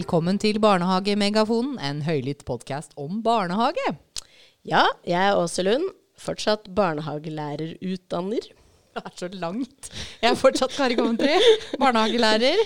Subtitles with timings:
[0.00, 3.82] Velkommen til Barnehagemegafonen, en høylytt podkast om barnehage.
[4.64, 8.46] Ja, jeg er Åse Lund, fortsatt barnehagelærerutdanner.
[8.96, 9.90] Det er så langt.
[10.22, 11.34] Jeg er fortsatt Kari Coventry,
[11.82, 12.62] barnehagelærer.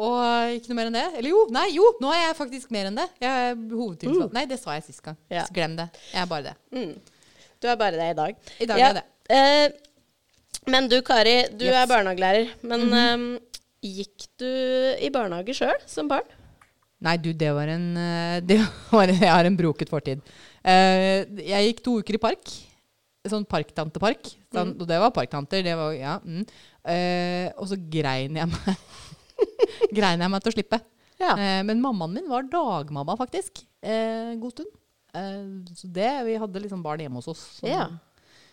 [0.00, 1.04] Og ikke noe mer enn det.
[1.20, 3.06] Eller jo, nei, jo, nå er jeg faktisk mer enn det.
[3.22, 4.30] Jeg er hovedtilsatt.
[4.32, 4.38] Mm.
[4.38, 5.18] Nei, det sa jeg sist gang.
[5.30, 5.44] Ja.
[5.46, 5.90] Så Glem det.
[6.14, 6.54] Jeg er bare det.
[6.74, 6.94] Mm.
[7.60, 8.40] Du er bare det i dag.
[8.56, 9.04] I dag Ja, er jeg det.
[9.36, 11.76] Eh, men du Kari, du yes.
[11.84, 12.56] er barnehagelærer.
[12.64, 13.28] Men Mhm.
[13.36, 13.60] eh,
[14.00, 14.48] gikk du
[15.04, 16.24] i barnehage sjøl som barn?
[17.04, 18.58] Nei, du, det var en eh, det
[18.94, 20.22] var, Jeg har en broket fortid.
[20.64, 22.54] Eh, jeg gikk to uker i park.
[23.28, 24.30] Sånn parktantepark.
[24.52, 25.62] Sånn, Og det var parktanter.
[25.64, 26.44] Det var, ja, mm.
[26.84, 28.74] Eh, og så grein jeg meg
[29.96, 30.80] Grein jeg meg til å slippe.
[31.20, 31.32] Ja.
[31.64, 33.62] Men mammaen min var dagmamma, faktisk.
[33.84, 34.72] Eh, god stund.
[35.78, 37.42] Så det, vi hadde liksom barn hjemme hos oss.
[37.60, 37.86] som- Ja.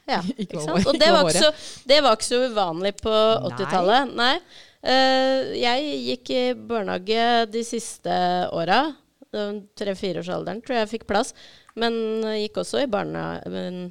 [0.08, 0.88] ja Ikke sant?
[0.88, 3.16] Og det var ikke, så, det var ikke så uvanlig på
[3.52, 4.14] 80-tallet.
[4.16, 4.36] Nei.
[4.36, 4.42] Eh,
[4.82, 8.16] jeg gikk i barnehage de siste
[8.50, 8.84] åra.
[9.32, 11.36] Tre-fireårsalderen tror jeg jeg fikk plass.
[11.78, 11.94] Men
[12.42, 12.90] gikk også i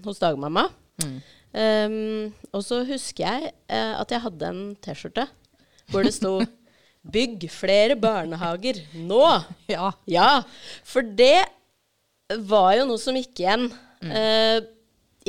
[0.04, 0.66] hos dagmamma.
[1.04, 1.20] Mm.
[1.50, 5.24] Um, og så husker jeg eh, at jeg hadde en T-skjorte
[5.90, 6.36] hvor det sto
[7.10, 9.40] 'Bygg flere barnehager nå'.
[9.74, 9.90] Ja.
[10.06, 10.42] Ja,
[10.84, 11.48] for det
[12.46, 13.70] var jo noe som gikk igjen.
[14.04, 14.10] Mm.
[14.14, 14.58] Eh,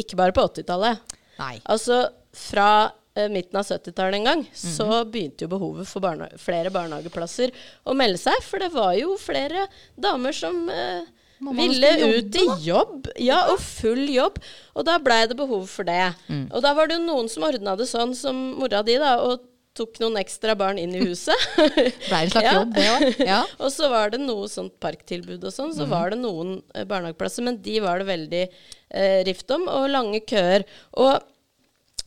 [0.03, 0.99] ikke bare på 80-tallet.
[1.39, 1.55] Nei.
[1.65, 2.03] Altså
[2.35, 2.91] fra eh,
[3.29, 4.75] midten av 70-tallet en gang, Mhm.
[4.77, 7.51] så begynte jo behovet for barne flere barnehageplasser
[7.85, 8.37] å melde seg.
[8.43, 9.67] For det var jo flere
[9.99, 11.01] damer som eh,
[11.41, 13.07] ville ut i jobb.
[13.19, 14.37] Ja, og full jobb.
[14.75, 16.13] Og da blei det behov for det.
[16.29, 16.47] Mm.
[16.53, 19.41] Og da var det jo noen som ordna det sånn som mora di, da, og
[19.73, 21.35] tok noen ekstra barn inn i huset.
[21.57, 22.53] Blei en slags Ja.
[22.59, 23.25] jobb, det òg.
[23.25, 23.41] Ja.
[23.63, 25.73] Og så var det noe sånt parktilbud og sånn.
[25.75, 29.89] Så var det noen eh, barnehageplasser, men de var det veldig eh, rift om, og
[29.89, 30.63] lange køer.
[30.99, 31.19] Og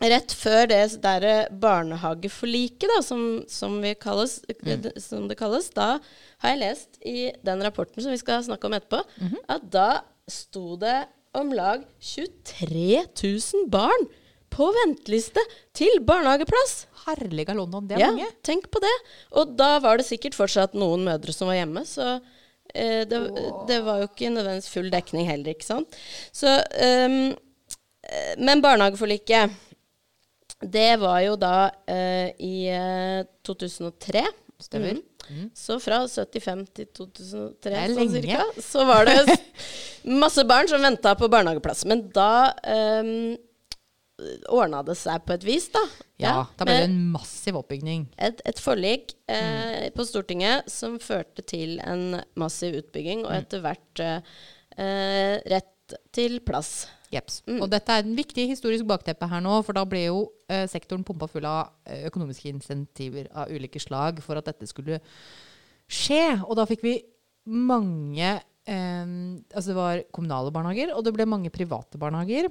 [0.00, 4.82] rett før det derre barnehageforliket, da, som, som, vi kalles, mm.
[4.82, 5.98] det- som det kalles, da
[6.42, 9.02] har jeg lest i den rapporten som vi skal snakke om etterpå,
[9.48, 10.00] at da
[10.30, 14.06] sto det om lag 23 000 barn
[14.54, 15.42] på venteliste
[15.74, 16.86] til barnehageplass.
[17.08, 18.28] Herlige London, det er Ja, mange.
[18.46, 18.92] tenk på det.
[19.32, 22.20] Og da var det sikkert fortsatt noen mødre som var hjemme, så
[22.74, 23.18] eh, det,
[23.68, 25.98] det var jo ikke nødvendigvis full dekning heller, ikke sant.
[26.32, 27.34] Så, eh,
[28.38, 29.50] men barnehageforliket,
[30.70, 34.24] det var jo da eh, i eh, 2003.
[34.64, 35.00] Stemmer.
[35.28, 35.48] Mm.
[35.56, 39.16] Så fra 75 til 2003 er sånn cirka, så var det
[40.22, 41.84] masse barn som venta på barnehageplass.
[41.88, 42.52] Men da
[43.00, 43.34] um,
[44.54, 45.82] ordna det seg på et vis, da.
[46.22, 48.06] Ja, da ble det en massiv oppbygning.
[48.18, 49.34] et, et forlik Mm.
[49.34, 53.38] eh, på Stortinget som førte til en massiv utbygging, og Mm.
[53.40, 54.20] etter hvert eh,
[54.76, 56.86] eh, rett til plass.
[57.14, 57.40] Jeps.
[57.48, 57.60] Mm.
[57.62, 60.20] Og dette er en viktig historisk bakteppe her nå, for da ble jo
[60.50, 65.00] eh, sektoren pumpa full av eh, økonomiske insentiver av ulike slag for at dette skulle
[65.86, 66.22] skje.
[66.44, 66.96] Og da fikk vi
[67.50, 69.06] mange eh,
[69.54, 72.50] Altså det var kommunale barnehager, og det ble mange private barnehager.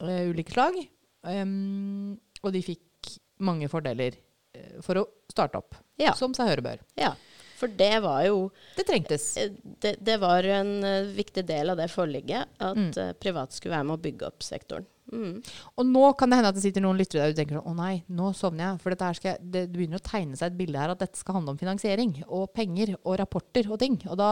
[0.00, 0.80] Eh, ulike slag.
[1.24, 3.14] Um, og de fikk
[3.44, 4.16] mange fordeler
[4.54, 6.12] eh, for å starte opp, Ja.
[6.18, 6.82] som seg høre bør.
[7.00, 7.14] Ja,
[7.58, 8.38] for det var jo
[8.76, 9.36] Det trengtes.
[9.40, 9.50] eh,
[9.80, 12.90] det, det var en eh, viktig del av det forliket at Mm.
[12.98, 14.86] eh, private skulle være med å bygge opp sektoren.
[15.12, 15.42] Mm.
[15.78, 17.76] Og nå kan det hende at det sitter noen lyttere der og tenker sånn, å
[17.76, 18.80] nei, nå sovner jeg.
[18.80, 21.52] For skal det, det begynner å tegne seg et bilde her at dette skal handle
[21.52, 23.98] om finansiering og penger og rapporter og ting.
[24.08, 24.30] Og da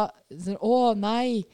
[0.65, 1.44] å nei,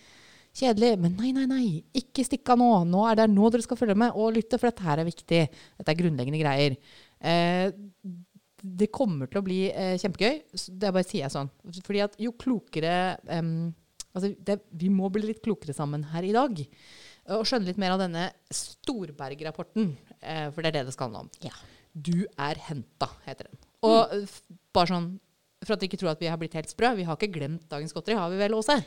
[0.55, 0.93] kjedelig.
[1.03, 1.67] Men nei, nei, nei,
[1.99, 2.71] ikke stikk av nå.
[2.89, 5.43] Nå er det nå dere skal følge med og lytte, for dette her er viktig.
[5.83, 6.79] Dette er grunnleggende greier.
[7.21, 7.73] Eh,
[8.62, 10.41] det kommer til å bli eh, kjempegøy.
[10.52, 11.50] Det bare sier jeg sånn.
[11.86, 12.94] Fordi at jo klokere
[13.30, 13.70] um,
[14.12, 16.62] altså det, Vi må bli litt klokere sammen her i dag.
[17.36, 19.92] Og skjønne litt mer av denne Storberg-rapporten.
[20.20, 21.32] Eh, for det er det det skal handle om.
[21.44, 21.54] Ja.
[21.92, 23.62] Du er henta, heter den.
[23.86, 24.36] Og mm.
[24.76, 25.08] bare sånn
[25.64, 26.93] for at dere ikke tror at vi har blitt helt sprø.
[26.99, 28.78] Vi har ikke glemt dagens godteri, har vi vel, Åse?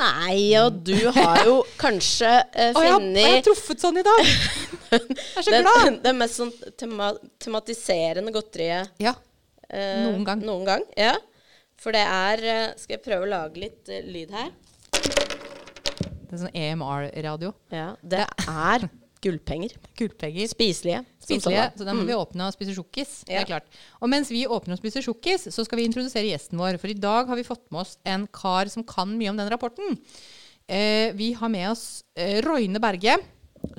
[0.00, 4.04] Nei, og du har jo kanskje eh, Å, jeg, har- jeg har truffet sånn i
[4.06, 4.22] dag!
[4.90, 5.98] Jeg er så det, glad!
[6.02, 6.48] det mest sånn
[6.80, 9.12] tema, tematiserende godteriet Ja.
[9.70, 10.40] Uh, Noen gang.
[10.42, 11.12] Noen gang, ja.
[11.78, 14.48] For det er uh, Skal jeg prøve å lage litt lyd her?
[14.90, 17.52] Det er sånn EMR-radio.
[17.74, 18.88] Ja, det er
[19.24, 19.74] gullpenger.
[19.98, 20.48] Gullpenger.
[20.50, 21.02] Spiselige.
[21.20, 23.12] Spiselige, så da må vi åpne og spise sjokkis.
[23.28, 23.68] Det er klart.
[24.00, 26.78] Og mens vi åpner og spiser sjokkis, så skal vi introdusere gjesten vår.
[26.80, 29.50] For i dag har vi fått med oss en kar som kan mye om den
[29.52, 29.98] rapporten.
[30.70, 33.18] Eh, vi har med oss eh, Roine Berge,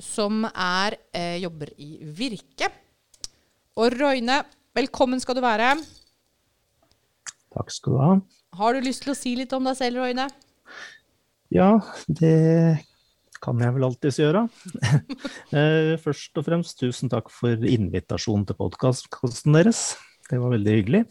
[0.02, 2.70] som er, eh, jobber i Virke.
[3.80, 4.42] Og Roine,
[4.76, 5.74] velkommen skal du være.
[7.52, 8.14] Takk skal du ha.
[8.60, 10.28] Har du lyst til å si litt om deg selv, Roine?
[11.52, 11.74] Ja,
[12.08, 12.36] det
[13.42, 14.46] kan jeg vel alltids gjøre.
[15.52, 19.82] Eh, Først og fremst tusen takk for invitasjonen til podkasten deres.
[20.30, 21.02] Det var veldig hyggelig.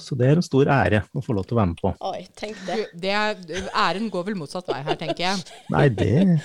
[0.00, 1.92] Så det er en stor ære å få lov til å være med på.
[2.08, 2.78] Oi, tenk det.
[2.98, 3.36] Det er,
[3.76, 5.44] æren går vel motsatt vei her, tenker jeg.
[5.74, 6.40] Nei, det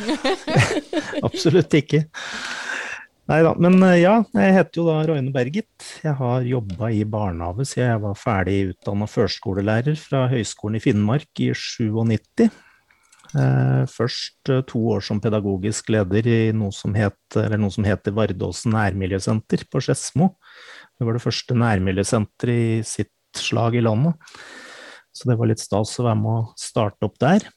[1.27, 2.03] Absolutt ikke.
[3.31, 3.55] Nei da.
[3.59, 5.89] Men eh, ja, jeg heter jo da Roine Bergit.
[6.03, 11.43] Jeg har jobba i barnehage siden jeg var ferdig utdanna førskolelærer fra Høgskolen i Finnmark
[11.43, 12.47] i 97.
[13.35, 18.15] Eh, først eh, to år som pedagogisk leder i noe som, het, noe som heter
[18.15, 20.31] Vardåsen nærmiljøsenter på Skedsmo.
[20.97, 24.15] Det var det første nærmiljøsenteret i sitt slag i landet.
[25.11, 27.49] Så det var litt stas å være med å starte opp der.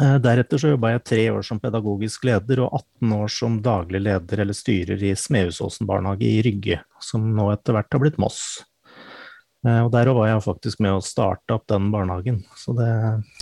[0.00, 4.00] Eh, deretter så jobba jeg tre år som pedagogisk leder og 18 år som daglig
[4.06, 8.62] leder eller styrer i Smehusåsen barnehage i Rygge, som nå etter hvert har blitt Moss.
[9.66, 12.40] Eh, og der var jeg faktisk med å starte opp den barnehagen.
[12.56, 12.88] Så det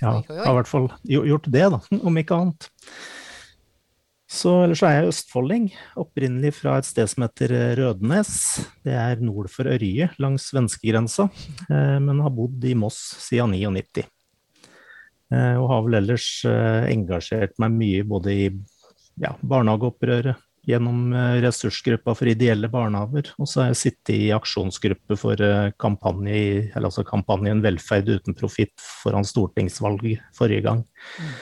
[0.03, 2.71] ja, har i hvert fall gjort det, da, om ikke annet.
[4.29, 8.33] Så ellers er jeg østfolding, opprinnelig fra et sted som heter Rødnes.
[8.85, 11.31] Det er nord for Ørje, langs svenskegrensa,
[11.71, 14.05] eh, men har bodd i Moss siden 99.
[15.33, 18.45] Eh, og har vel ellers eh, engasjert meg mye både i
[19.21, 25.17] ja, barnehageopprøret, gjennom eh, ressursgruppa for ideelle barnehager, og så har jeg sittet i aksjonsgruppe
[25.21, 25.45] for
[25.81, 30.85] kampanje, altså kampanjen Velferd uten profitt foran stortingsvalget forrige gang.
[31.19, 31.33] Mm.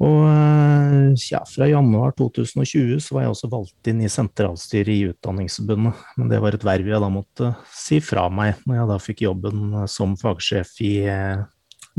[0.00, 5.98] Og ja, fra januar 2020 så var jeg også valgt inn i sentralstyret i Utdanningsforbundet.
[6.16, 9.24] Men det var et verv jeg da måtte si fra meg når jeg da fikk
[9.26, 10.94] jobben som fagsjef i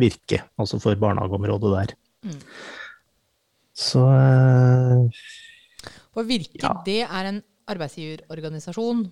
[0.01, 1.93] Virke, altså for barnehageområdet der.
[2.25, 2.39] Mm.
[3.77, 4.01] Så
[6.11, 6.73] For Virke, ja.
[6.85, 9.05] det er en arbeidsgiverorganisasjon?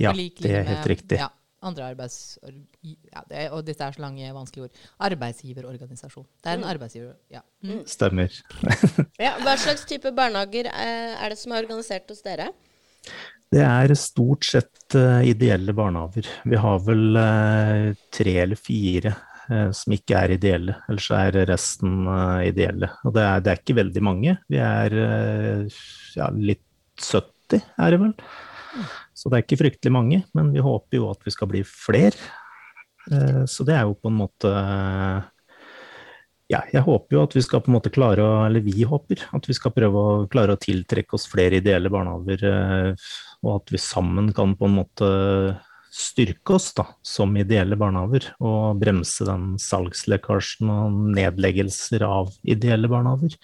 [0.00, 1.20] Ja, det er helt riktig.
[1.20, 1.30] Ja,
[1.64, 2.38] andre arbeids...
[2.82, 4.82] Ja, det, og dette er så lange, vanskelige ord.
[5.08, 6.26] Arbeidsgiverorganisasjon.
[6.42, 6.70] Det er en mm.
[6.74, 7.14] arbeidsgiver...
[7.32, 7.44] Ja.
[7.64, 7.82] Mm.
[7.88, 8.36] Stemmer.
[9.26, 12.50] ja, hva slags type barnehager eh, er det som er organisert hos dere?
[13.52, 16.28] Det er stort sett uh, ideelle barnehager.
[16.48, 19.31] Vi har vel uh, tre eller fire Eh,
[19.74, 20.76] som ikke er ideelle.
[20.90, 22.92] Ellers er resten eh, ideelle.
[23.06, 24.36] Og det er, det er ikke veldig mange.
[24.52, 25.80] Vi er eh,
[26.18, 26.64] ja, litt
[27.00, 28.14] 70, er det vel.
[29.16, 32.16] Så det er ikke fryktelig mange, men vi håper jo at vi skal bli flere.
[33.50, 34.50] Så det er jo på en måte
[36.46, 39.24] ja, jeg håper jo at vi skal på en måte klare å, eller vi håper,
[39.34, 42.94] at vi skal prøve å klare å tiltrekke oss flere ideelle barnehager,
[43.42, 45.10] og at vi sammen kan på en måte
[45.92, 53.36] styrke oss da, som ideelle barnehager, og bremse den salgslekkasjen og nedleggelser av ideelle barnehager.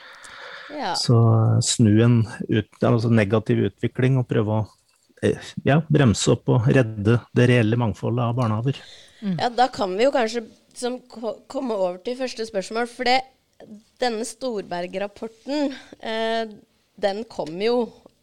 [0.73, 0.95] Ja.
[0.97, 1.19] Så
[1.65, 2.19] snu en
[2.49, 4.65] ut, altså negativ utvikling og prøve å
[5.25, 8.81] eh, ja, bremse opp og redde det reelle mangfoldet av barnehager.
[9.21, 9.37] Mm.
[9.37, 11.01] Ja, da kan vi jo kanskje liksom,
[11.53, 12.89] komme over til første spørsmål.
[12.93, 13.21] For det,
[14.01, 16.45] denne Storberg-rapporten, eh,
[16.97, 17.81] den kom jo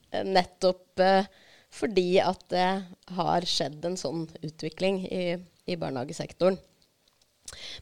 [0.10, 1.28] eh, nettopp eh,
[1.76, 2.70] fordi at det
[3.18, 5.26] har skjedd en sånn utvikling i,
[5.68, 6.58] i barnehagesektoren.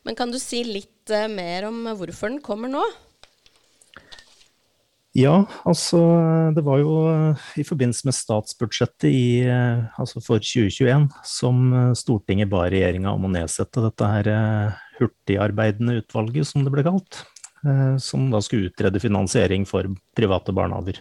[0.03, 2.83] Men kan du si litt uh, mer om hvorfor den kommer nå?
[5.13, 5.99] Ja, altså
[6.55, 11.61] det var jo uh, i forbindelse med statsbudsjettet i, uh, altså for 2021 som
[11.97, 14.31] Stortinget ba regjeringa om å nedsette dette her
[14.97, 17.23] hurtigarbeidende utvalget, som det ble kalt.
[18.03, 19.87] Som da skulle utrede finansiering for
[20.19, 20.97] private barnehager.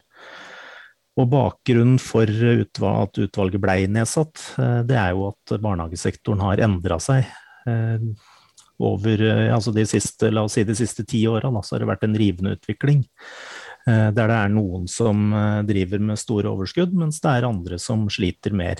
[1.21, 6.97] Og bakgrunnen for at utvalget ble nedsatt, eh, det er jo at barnehagesektoren har endra
[7.03, 7.29] seg.
[7.69, 8.07] Eh,
[8.83, 11.91] over eh, altså de siste, la oss si de siste ti åra så har det
[11.93, 13.05] vært en rivende utvikling.
[13.83, 15.33] Der det er noen som
[15.67, 18.79] driver med store overskudd, mens det er andre som sliter mer.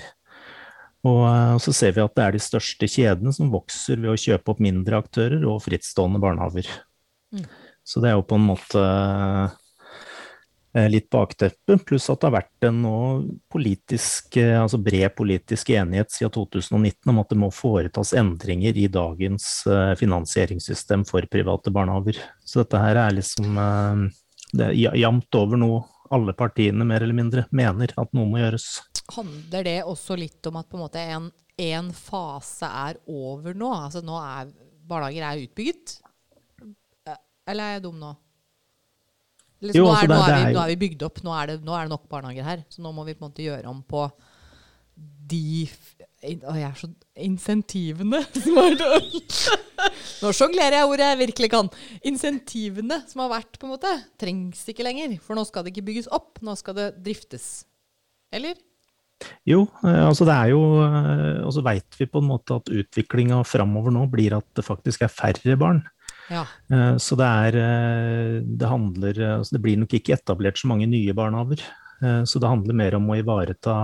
[1.03, 4.53] Og så ser vi at det er de største kjedene som vokser ved å kjøpe
[4.53, 6.69] opp mindre aktører og frittstående barnehager.
[7.35, 7.43] Mm.
[7.83, 8.85] Så det er jo på en måte
[10.89, 12.79] litt bakteppe, pluss at det har vært en
[13.53, 18.87] politisk, eh, altså bred politisk enighet siden 2019 om at det må foretas endringer i
[18.89, 22.17] dagens eh, finansieringssystem for private barnehager.
[22.41, 23.59] Så dette her er liksom
[24.53, 28.67] det er jevnt over noe alle partiene mer eller mindre mener at noe må gjøres.
[29.13, 33.71] Handler det også litt om at på en måte en, en fase er over nå?
[33.87, 34.51] Altså nå er
[34.89, 35.97] barnehager er utbygget?
[37.49, 38.13] Eller er jeg dum nå?
[39.63, 41.57] Liksom, jo, nå, er, nå, er vi, nå, er, vi, bygd opp, nå er, det,
[41.63, 42.63] nå er, det, nok barnehager her.
[42.73, 44.07] Så nå må vi på en måte gjøre om på
[44.93, 45.63] de
[46.23, 46.87] Å, jeg er så
[47.25, 48.75] Insentivene som har
[50.23, 51.71] Nå sjonglerer jeg ordet jeg virkelig kan.
[52.07, 53.91] Insentivene som har vært, på en måte,
[54.21, 55.17] trengs ikke lenger.
[55.23, 57.47] For nå skal det ikke bygges opp, nå skal det driftes.
[58.33, 58.55] Eller?
[59.47, 62.71] Jo, eh, altså det er jo eh, Og så veit vi på en måte at
[62.71, 65.83] utviklinga framover nå blir at det faktisk er færre barn.
[66.31, 66.45] Ja.
[66.71, 70.87] Eh, så det er eh, Det handler altså Det blir nok ikke etablert så mange
[70.87, 71.63] nye barnehager.
[72.03, 73.75] Eh, Så det handler mer om å ivareta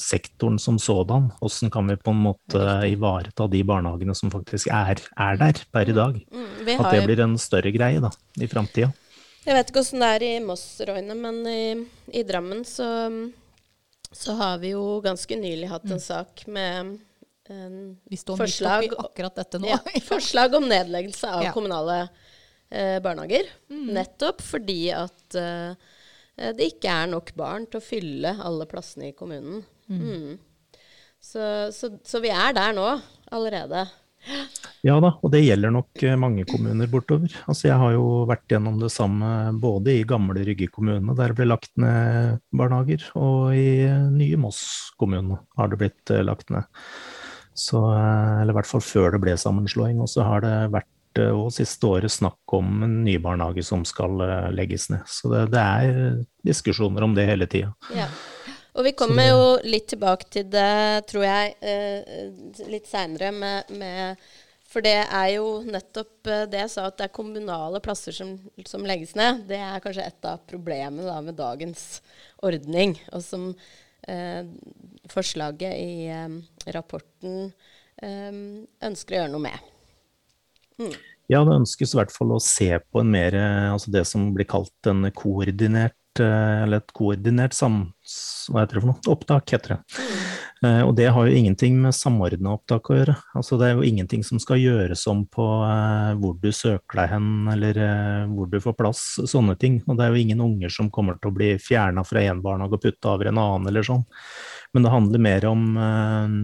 [0.00, 1.30] sektoren som sådan.
[1.40, 5.88] Hvordan kan vi på en måte ivareta de barnehagene som faktisk er, er der per
[5.88, 6.20] i dag.
[6.66, 6.78] Har...
[6.78, 8.92] At det blir en større greie da, i framtida.
[9.46, 11.60] Jeg vet ikke åssen det er i Moss, Roine, men i,
[12.12, 12.88] i Drammen så,
[14.12, 16.98] så har vi jo ganske nylig hatt en sak med
[17.48, 19.70] Forslag- midt oppi akkurat dette nå.
[19.70, 19.78] ja,
[20.10, 21.52] forslag om nedleggelse av Ja.
[21.56, 22.00] kommunale
[22.70, 23.48] eh, barnehager.
[23.72, 25.72] Nettopp fordi at eh,
[26.54, 29.64] det ikke er nok barn til å fylle alle plassene i kommunen.
[29.90, 30.36] Mm.
[31.18, 31.40] Så,
[31.74, 32.86] så, så vi er der nå
[33.34, 33.86] allerede.
[34.86, 37.32] Ja da, og det gjelder nok eh, mange kommuner bortover.
[37.50, 41.38] Altså jeg har jo vært gjennom det samme både i gamle Rygge kommune, der det
[41.40, 44.60] ble lagt ned barnehager, og i eh, nye Moss
[45.00, 46.66] kommune har det blitt eh, lagt ned.
[47.58, 50.00] Så, eh, eller i hvert fall før det ble sammenslåing.
[50.04, 53.84] Og så har det vært eh, og siste året snakk om en ny barnehage som
[53.88, 55.06] skal eh, legges ned.
[55.10, 57.74] Så det, det er diskusjoner om det hele tida.
[57.96, 58.08] Ja.
[58.78, 61.54] Og vi kommer jo litt tilbake til det, tror jeg,
[62.70, 64.20] litt seinere med, med
[64.70, 68.36] For det er jo nettopp det jeg sa, at det er kommunale plasser som,
[68.68, 69.48] som legges ned.
[69.50, 72.04] Det er kanskje et av problemene da, med dagens
[72.38, 73.48] ordning, og som
[74.06, 74.46] eh,
[75.12, 76.40] forslaget i um,
[76.74, 77.50] rapporten
[78.02, 78.42] um,
[78.88, 80.98] ønsker å gjøre noe med.
[81.28, 84.30] Ja, det ønskes i hvert fall å se på en mer, eh, altså det som
[84.36, 88.14] blir kalt en koordinert, eh, eller et koordinert sams,
[88.48, 89.02] hva heter det for noe?
[89.12, 89.80] Opptak, heter det.
[89.98, 93.14] Eh, Og det har jo ingenting med samordna opptak å gjøre.
[93.38, 97.12] Altså det er jo ingenting som skal gjøres om på eh, hvor du søker deg
[97.12, 99.78] hen, eller eh, hvor du får plass, sånne ting.
[99.86, 102.78] Og det er jo ingen unger som kommer til å bli fjerna fra én barnehage
[102.78, 104.02] og putta over en annen, eller sånn.
[104.74, 105.88] Men det handler mer om eh,
[106.18, 106.36] eh,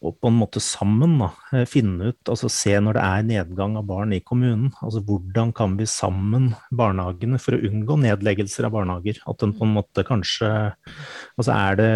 [0.00, 3.76] og på en måte sammen da, eh, finne ut, altså se når det er nedgang
[3.76, 8.72] av barn i kommunen, altså hvordan kan vi sammen barnehagene for å unngå nedleggelser av
[8.78, 10.48] barnehager, at den på en måte kanskje,
[11.36, 11.90] altså er det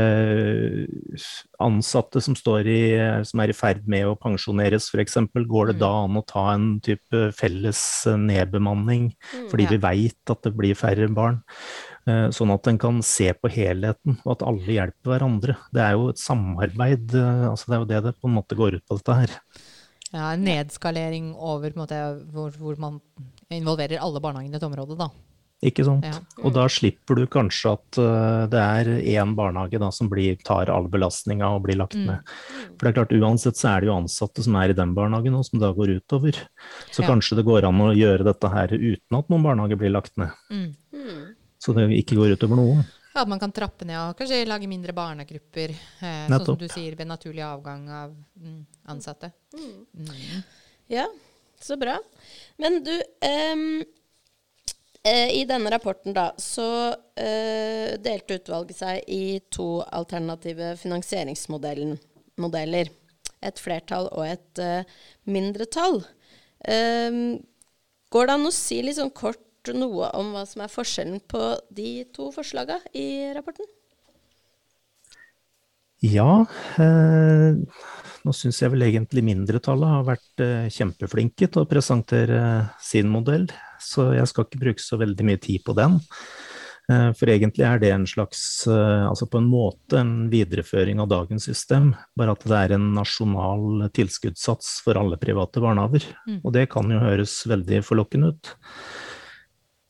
[1.65, 2.83] ansatte som står i,
[3.25, 6.51] som er i ferd med å pensjoneres for eksempel, går det da an å ta
[6.53, 7.81] en type felles
[8.11, 9.15] eh, nedbemanning,
[9.49, 11.41] fordi vi vet at det blir færre barn?
[12.07, 15.57] Eh, Sånn at en kan se på helheten, og at alle hjelper hverandre.
[15.73, 18.57] Det er jo et samarbeid, eh, altså det er jo det det på en måte
[18.59, 19.31] går ut på dette her.
[20.13, 21.97] Ja, en nedskalering over måte,
[22.31, 23.01] hvor, hvor man
[23.51, 25.09] involverer alle barnehagene i et område, da.
[25.65, 26.05] Ikke sant?
[26.05, 26.19] Ja.
[26.45, 30.69] Og da slipper du kanskje at eh, det er én barnehage da, som blir, tar
[30.69, 32.05] all belastninga og blir lagt Mm.
[32.11, 32.33] ned.
[32.77, 35.35] For det er klart, uansett så er det jo ansatte som er i den barnehagen
[35.39, 36.37] og som da går utover.
[36.93, 37.09] Så Ja.
[37.09, 40.31] kanskje det går an å gjøre dette her uten at noen barnehager blir lagt ned.
[40.53, 40.75] Mm.
[41.65, 42.83] Så det ikke går utover noen.
[43.15, 46.67] Ja, At man kan trappe ned og kanskje lage mindre barnegrupper, eh, sånn som du
[46.69, 48.59] sier, ved naturlig avgang av mm,
[48.93, 49.31] ansatte.
[49.55, 50.43] Mm.
[50.93, 51.07] Ja,
[51.63, 51.95] så bra.
[52.61, 52.93] Men du,
[53.55, 53.85] um,
[55.05, 56.69] eh, i denne rapporten da, så
[57.17, 62.93] eh, delte utvalget seg i to alternative finansieringsmodeller.
[63.45, 64.85] Et flertall og et eh,
[65.31, 66.03] mindretall.
[66.67, 67.39] Um,
[68.13, 69.41] går det an å si litt sånn kort
[69.73, 73.65] noe om hva som er forskjellen på de to forslagene i rapporten?
[76.05, 76.45] Ja,
[76.77, 77.57] eh,
[78.25, 83.09] nå syns jeg vel egentlig mindretallet har vært eh, kjempeflinke til å presentere eh, sin
[83.09, 83.47] modell,
[83.81, 85.97] så jeg skal ikke bruke så veldig mye tid på den.
[86.93, 91.09] Eh, for egentlig er det en slags, eh, altså på en måte en videreføring av
[91.09, 96.11] dagens system, bare at det er en nasjonal tilskuddssats for alle private barnehager.
[96.29, 96.43] Mm.
[96.43, 98.53] Og det kan jo høres veldig forlokkende ut.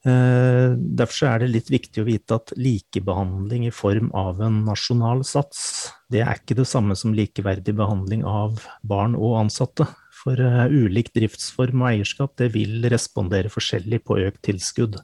[0.05, 5.25] Eh, Derfor er det litt viktig å vite at likebehandling i form av en nasjonal
[5.25, 9.89] sats, det er ikke det samme som likeverdig behandling av barn og ansatte.
[10.21, 15.01] For eh, ulik driftsform og eierskap det vil respondere forskjellig på økt tilskudd.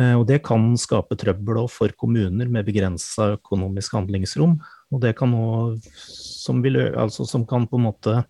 [0.00, 4.56] Eh, Og det kan skape trøbbel for kommuner med begrensa økonomisk handlingsrom.
[4.90, 5.76] Og det kan òg,
[6.08, 8.22] som, altså, som kan på en måte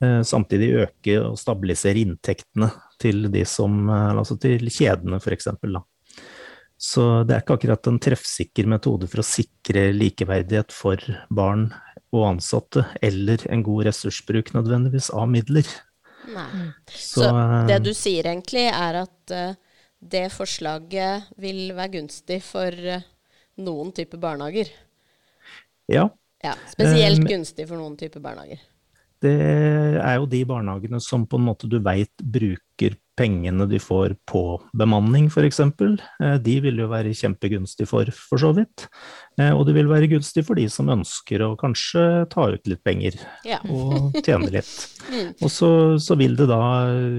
[0.00, 2.70] samtidig øke og stabilisere inntektene
[3.00, 5.48] til de som, eh, altså til kjedene f.eks.
[6.80, 11.68] Så det er ikke akkurat en treffsikker metode for å sikre likeverdighet for barn
[12.10, 15.68] og ansatte, eller en god ressursbruk nødvendigvis av midler.
[16.30, 16.46] Nei.
[16.88, 17.32] Så, Så
[17.68, 19.58] det eh, du sier egentlig, er at eh,
[20.00, 22.72] det forslaget vil være gunstig for
[23.60, 24.72] noen typer barnehager.
[25.90, 26.08] ja,
[26.40, 28.62] Ja, spesielt Um, gunstig for noen typer barnehager.
[29.22, 29.34] Det
[30.00, 34.40] er jo de barnehagene som på en måte du veit bruker pengene de får på
[34.72, 35.58] bemanning, f.eks.
[36.40, 38.86] De vil jo være kjempegunstig for, for så vidt.
[39.36, 42.80] Eh, Og det vil være gunstig for de som ønsker å kanskje ta ut litt
[42.86, 43.58] penger Ja.
[43.68, 44.72] og tjene litt.
[45.12, 45.34] Mm.
[45.42, 46.62] Og så, så vil det da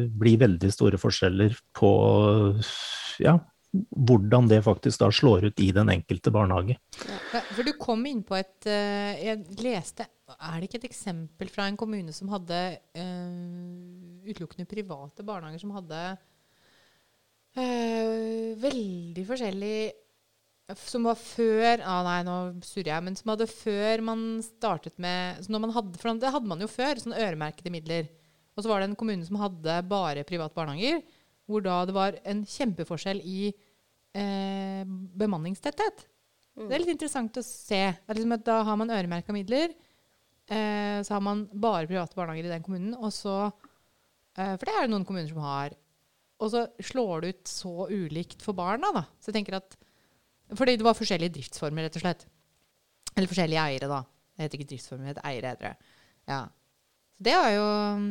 [0.09, 1.93] bli veldig store forskjeller på
[3.21, 3.37] ja,
[3.93, 6.75] hvordan det faktisk da slår ut i den enkelte barnehage.
[7.31, 11.49] Ja, for du kom inn på et uh, Jeg leste Er det ikke et eksempel
[11.51, 12.59] fra en kommune som hadde
[12.97, 16.01] øh, utelukkende private barnehager som hadde
[17.57, 19.75] øh, veldig forskjellig
[20.79, 22.35] som var før ah, Nei, nå
[22.65, 23.05] surrer jeg.
[23.05, 27.01] Men som hadde før man startet med man hadde, For det hadde man jo før,
[27.01, 28.07] sånne øremerkede midler.
[28.55, 31.01] Og så var det en kommune som hadde bare private barnehager,
[31.47, 33.51] hvor da det var en kjempeforskjell i
[34.15, 34.83] eh,
[35.19, 36.05] bemanningstetthet.
[36.55, 36.67] Mm.
[36.67, 37.81] Det er litt interessant å se.
[38.11, 39.73] Liksom da har man øremerka midler.
[40.51, 42.95] Eh, så har man bare private barnehager i den kommunen.
[42.99, 43.51] Og så,
[44.35, 45.77] eh, for det er det noen kommuner som har.
[46.41, 48.91] Og så slår det ut så ulikt for barna.
[48.91, 49.05] da.
[49.21, 49.77] Så jeg tenker at
[50.51, 52.25] fordi det var forskjellige driftsformer, rett og slett.
[53.15, 54.01] Eller forskjellige eiere, da.
[54.35, 55.93] Det heter ikke driftsformer, det heter eiere, heter det.
[56.27, 56.41] Ja.
[57.15, 57.65] Så det, jo,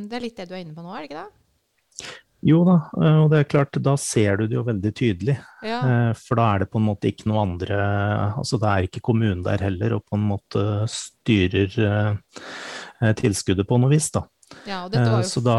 [0.08, 2.14] det er litt det du er inne på nå, er det ikke det?
[2.46, 5.36] Jo da, eh, og det er klart, da ser du det jo veldig tydelig.
[5.66, 5.80] Ja.
[5.84, 7.76] Eh, for da er det på en måte ikke noe andre
[8.30, 13.80] Altså det er ikke kommunen der heller, og på en måte styrer eh, tilskuddet på
[13.80, 14.24] noe vis, da.
[14.66, 14.80] Ja,
[15.22, 15.54] så da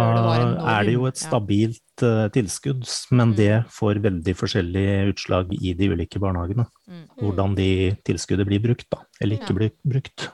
[0.74, 2.28] er det jo et stabilt ja.
[2.34, 2.84] tilskudd,
[3.16, 3.36] men mm.
[3.38, 6.66] det får veldig forskjellige utslag i de ulike barnehagene.
[6.90, 7.06] Mm.
[7.22, 7.70] Hvordan de
[8.04, 10.28] tilskuddet blir brukt, da, eller ikke blir brukt.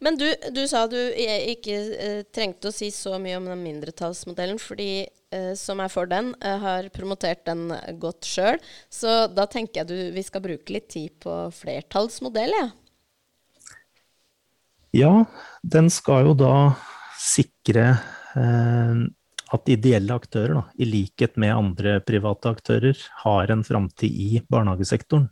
[0.00, 4.60] Men du, du, sa du ikke uh, trengte å si så mye om den mindretallsmodellen,
[4.60, 5.04] fordi
[5.34, 7.68] uh, som er for den, uh, har promotert den
[8.00, 8.60] godt sjøl.
[8.88, 12.70] Så da tenker jeg du vi skal bruke litt tid på flertallsmodell, jeg.
[14.96, 15.04] Ja.
[15.04, 15.14] ja,
[15.76, 16.54] den skal jo da
[17.20, 17.92] sikre
[19.50, 25.26] at ideelle aktører, da, i likhet med andre private aktører, har en framtid i barnehagesektoren.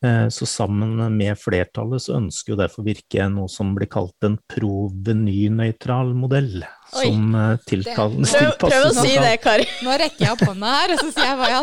[0.00, 4.38] Eh, så sammen med flertallet så ønsker jo derfor Virke noe som blir kalt en
[4.48, 6.62] provenynøytral modell.
[6.96, 7.36] Oi, som
[7.68, 9.68] tilpasses tilkalles Prøv, prøv å si det, Kari.
[9.84, 11.62] Nå rekker jeg opp hånda her, og så sier jeg hva ja.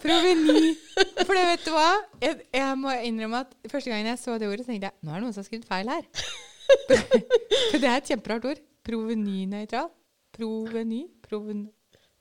[0.00, 0.72] Proveny.
[1.20, 1.90] For det vet du hva?
[2.24, 5.12] Jeg, jeg, må innrømme at første gangen jeg så det ordet, så tenkte jeg nå
[5.12, 6.08] er det noen som har skrevet feil her.
[6.88, 8.64] For det er et kjemperart ord.
[8.84, 9.92] Provenynøytral.
[10.34, 11.04] Proveny?
[11.24, 11.66] Proven,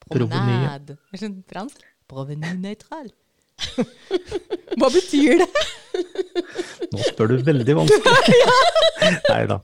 [0.06, 1.00] promenade.
[1.00, 1.88] Er det sånn fransk?
[2.12, 3.10] Provenynøytral.
[4.80, 5.50] Hva betyr det?
[6.94, 8.40] Nå spør du veldig vanskelig.
[9.30, 9.60] Nei da.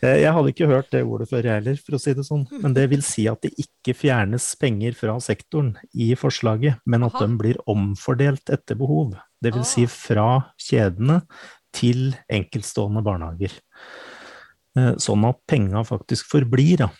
[0.00, 2.44] Eh, jeg hadde ikke hørt det ordet før, jeg heller, for å si det sånn.
[2.62, 7.16] Men det vil si at det ikke fjernes penger fra sektoren i forslaget, men at
[7.16, 7.26] Aha.
[7.26, 9.16] de blir omfordelt etter behov.
[9.42, 10.28] Det vil si fra
[10.68, 11.22] kjedene
[11.76, 13.56] til enkeltstående barnehager.
[14.76, 16.90] Eh, sånn at penga faktisk forblir da,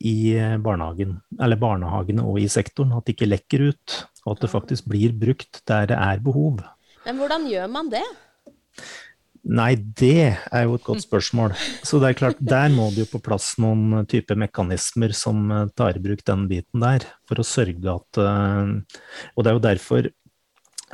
[0.00, 2.94] i eh, barnehagen, eller barnehagene og i sektoren.
[2.96, 6.62] At det ikke lekker ut, og at det faktisk blir brukt der det er behov.
[7.04, 8.04] Men hvordan gjør man det?
[9.44, 11.52] Nei, det er jo et godt spørsmål.
[11.84, 15.70] Så det er klart, der må det jo på plass noen type mekanismer som eh,
[15.76, 19.00] tar i bruk den biten der, for å sørge at eh,
[19.34, 20.12] Og det er jo derfor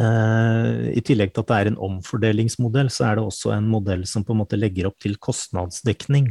[0.00, 4.22] i tillegg til at det er en omfordelingsmodell, så er det også en modell som
[4.24, 6.30] på en måte legger opp til kostnadsdekning.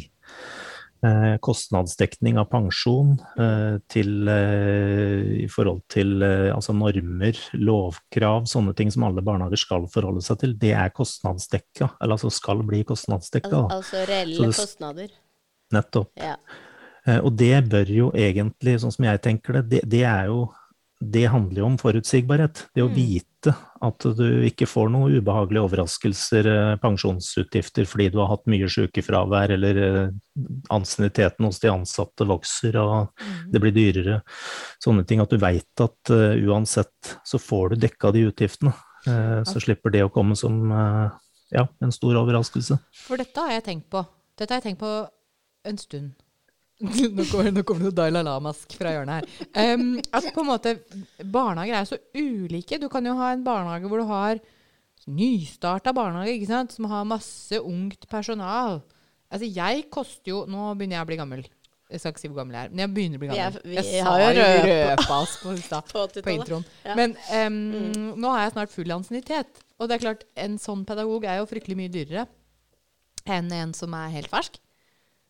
[0.99, 8.91] Eh, kostnadsdekning av pensjon eh, til, eh, i forhold til altså normer, lovkrav, sånne ting
[8.91, 11.93] som alle barnehager skal forholde seg til, det er kostnadsdekka.
[12.01, 13.61] Eller altså skal bli kostnadsdekka.
[13.61, 15.15] Al altså reelle det, kostnader.
[15.71, 16.11] Nettopp.
[16.19, 16.35] Ja.
[17.23, 20.49] Og det bør jo egentlig, sånn som jeg tenker det, det, det er jo
[20.99, 22.65] det handler jo om forutsigbarhet.
[22.75, 22.95] Det å mm.
[22.95, 23.53] vite
[23.85, 29.53] at du ikke får noen ubehagelige overraskelser, eh, pensjonsutgifter fordi du har hatt mye sykefravær,
[29.55, 30.11] eller eh,
[30.75, 33.39] ansienniteten hos de ansatte vokser og mm.
[33.53, 34.19] det blir dyrere.
[34.83, 35.23] Sånne ting.
[35.23, 38.75] At du veit at uh, uansett så får du dekka de utgiftene.
[39.07, 41.11] Uh, så slipper det å komme som uh,
[41.55, 42.79] ja, en stor overraskelse.
[43.07, 44.03] For dette har jeg tenkt på.
[44.39, 44.93] Dette har jeg tenkt på
[45.67, 46.11] en stund.
[47.17, 49.73] nå kommer, nå kommer det Dalai Lamask fra hjørnet her.
[49.75, 50.77] Um, at på en måte
[51.19, 52.79] Barnehager er så ulike.
[52.79, 54.39] Du kan jo ha en barnehage hvor du har
[55.09, 56.75] nystarta barnehage ikke sant?
[56.75, 58.79] som har masse ungt personal.
[59.29, 61.43] Altså, jeg koster jo Nå begynner jeg å bli gammel.
[61.89, 63.59] Jeg skal ikke si hvor gammel jeg er, men jeg begynner å bli gammel.
[63.63, 65.53] Vi, vi jeg sa jo røpa oss på,
[65.91, 66.65] på, på introen.
[66.85, 66.95] Ja.
[66.99, 68.09] Men um, mm.
[68.21, 69.63] nå har jeg snart full ansiennitet.
[69.79, 72.27] Og det er klart, en sånn pedagog er jo fryktelig mye dyrere
[73.29, 74.61] enn en som er helt fersk.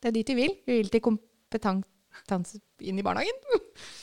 [0.02, 0.56] Det er dit vi vil.
[0.68, 3.40] Vi vil til kompetanse inn i barnehagen.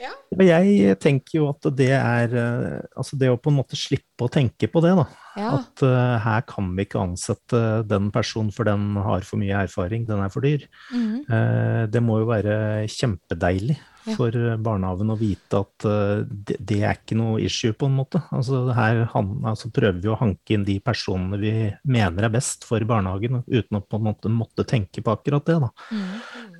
[0.00, 0.14] Ja.
[0.40, 4.30] Jeg tenker jo at det er eh, Altså det å på en måte slippe å
[4.32, 5.04] tenke på det, da.
[5.36, 5.50] Ja.
[5.60, 10.06] At uh, her kan vi ikke ansette den personen for den har for mye erfaring,
[10.08, 10.64] den er for dyr.
[10.90, 11.20] Mm.
[11.28, 12.54] Uh, det må jo være
[12.90, 13.76] kjempedeilig.
[14.16, 18.22] For barnehagen å vite at uh, det, det, er ikke noe issue, på en måte.
[18.34, 21.52] Altså her han, altså prøver vi å hanke inn de personene vi
[21.84, 25.58] mener er best for barnehagen, uten å på en måte måtte tenke på akkurat det.
[25.66, 25.70] da.
[25.90, 26.08] Mm.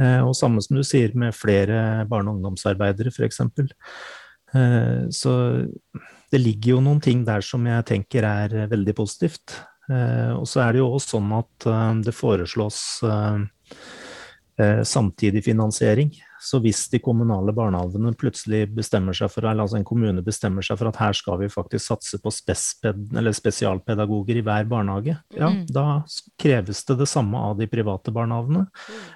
[0.00, 3.42] Uh, og samme som du sier med flere barne- og ungdomsarbeidere, f.eks.
[4.54, 5.34] Uh, så
[6.30, 9.56] det ligger jo noen ting der som jeg tenker er veldig positivt.
[9.90, 11.64] og så er det jo også sånn at
[12.06, 13.00] det foreslås
[14.84, 16.10] samtidig finansiering.
[16.40, 20.78] Så hvis de kommunale barnehagene plutselig bestemmer seg for, eller altså en kommune bestemmer seg
[20.80, 25.66] for at her skal vi faktisk satse på spesialpedagoger i hver barnehage, ja, mm.
[25.68, 26.00] da
[26.40, 28.64] kreves det det samme av de private barnehagene.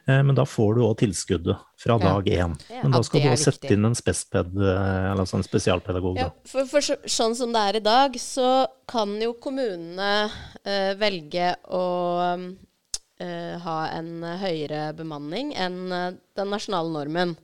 [0.04, 2.59] Eh, men da får du òg tilskuddet fra dag én.
[2.83, 6.20] Men da skal du òg sette inn en, spesped, eh, altså en spesialpedagog.
[6.20, 10.28] Ja, for, for, sånn som det er i dag, så kan jo kommunene
[10.61, 11.85] eh, velge å
[13.22, 17.35] uh, ha en høyere bemanning enn uh, den nasjonale normen.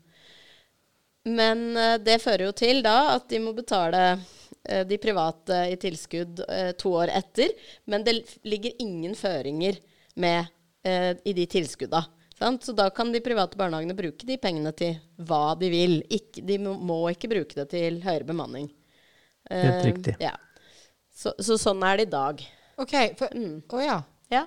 [1.28, 4.20] Men uh, det fører jo til da at de må betale
[4.60, 6.42] de private i tilskudd
[6.78, 7.48] to år etter.
[7.88, 8.12] Men det
[8.44, 9.78] ligger ingen føringer
[10.20, 10.50] med
[11.24, 12.02] i de tilskudda.
[12.36, 12.66] Sant?
[12.68, 15.96] Så da kan de private barnehagene bruke de pengene til hva de vil.
[16.12, 18.68] Ikke, de må, må, ikke bruke det til høyere bemanning.
[19.48, 20.18] Helt riktig.
[20.20, 20.36] Ja.
[21.08, 22.44] Så, så, sånn er det i dag.
[22.84, 22.94] OK.
[23.18, 23.56] For, mm.
[23.72, 23.98] Å ja.
[24.36, 24.44] ja.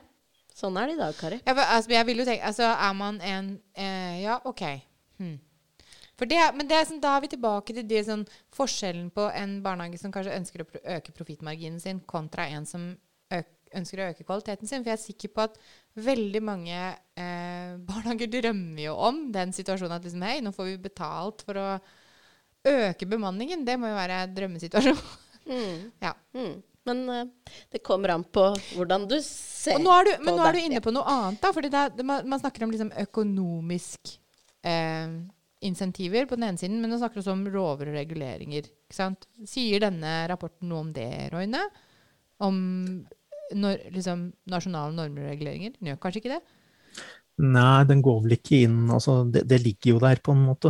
[0.53, 1.39] Sånn er det i dag, Kari.
[1.41, 4.61] Ja, for, altså, jeg vil jo tenke Altså, er man en eh, Ja, OK.
[5.21, 5.39] Hmm.
[6.23, 8.21] Det, men det er sånn, da er vi tilbake til det, sånn,
[8.55, 12.93] forskjellen på en barnehage som kanskje ønsker å øke profittmarginen sin, kontra en som
[13.77, 14.83] ønsker å øke kvaliteten sin.
[14.83, 15.57] For jeg er sikker på at
[16.05, 20.81] veldig mange eh, barnehager drømmer jo om den situasjonen at liksom, hei, nå får vi
[20.87, 21.69] betalt for å
[22.73, 23.65] øke bemanningen.
[23.67, 25.01] Det må jo være drømmesituasjon.
[25.49, 25.89] Mm.
[26.05, 26.13] ja.
[26.37, 26.55] Mm.
[26.89, 30.17] Men uh, det kommer an på hvordan du ser på det.
[30.23, 31.53] Men nå er du inne på noe annet, da.
[31.55, 34.17] For man, man, snakker om liksom økonomisk
[34.67, 35.15] eh,
[35.63, 38.67] insentiver på den ene siden, men nå snakker vi også om lover og reguleringer.
[38.91, 41.63] Sier denne rapporten noe om det, Roine?
[42.43, 42.57] Om
[43.53, 45.75] når, liksom, nasjonale normer og reguleringer?
[45.77, 46.41] Den gjør kanskje ikke det?
[47.43, 50.69] Nei, den går vel ikke inn Altså, det, det ligger jo der, på en måte.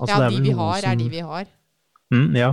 [0.00, 1.50] Altså, ja, de vi har, som, er de vi har.
[2.10, 2.50] Mm, ja.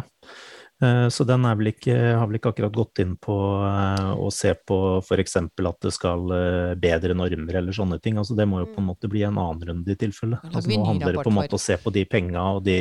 [0.83, 3.35] Eh, så den vel ikke, har vel ikke akkurat gått inn på
[3.65, 5.37] eh, å se på f.eks.
[5.41, 8.19] at det skal eh, bedre normer eller sånne ting.
[8.21, 8.91] Altså det må jo på en mm.
[8.91, 10.37] måte bli en annen runde i tilfelle.
[10.51, 12.77] Altså nå handler det på en måte om å se på de penga og de,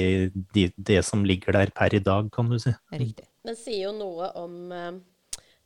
[0.53, 2.75] de, det som ligger der per i dag, kan du si.
[2.93, 3.29] Riktig.
[3.47, 4.59] Men sier jo noe om,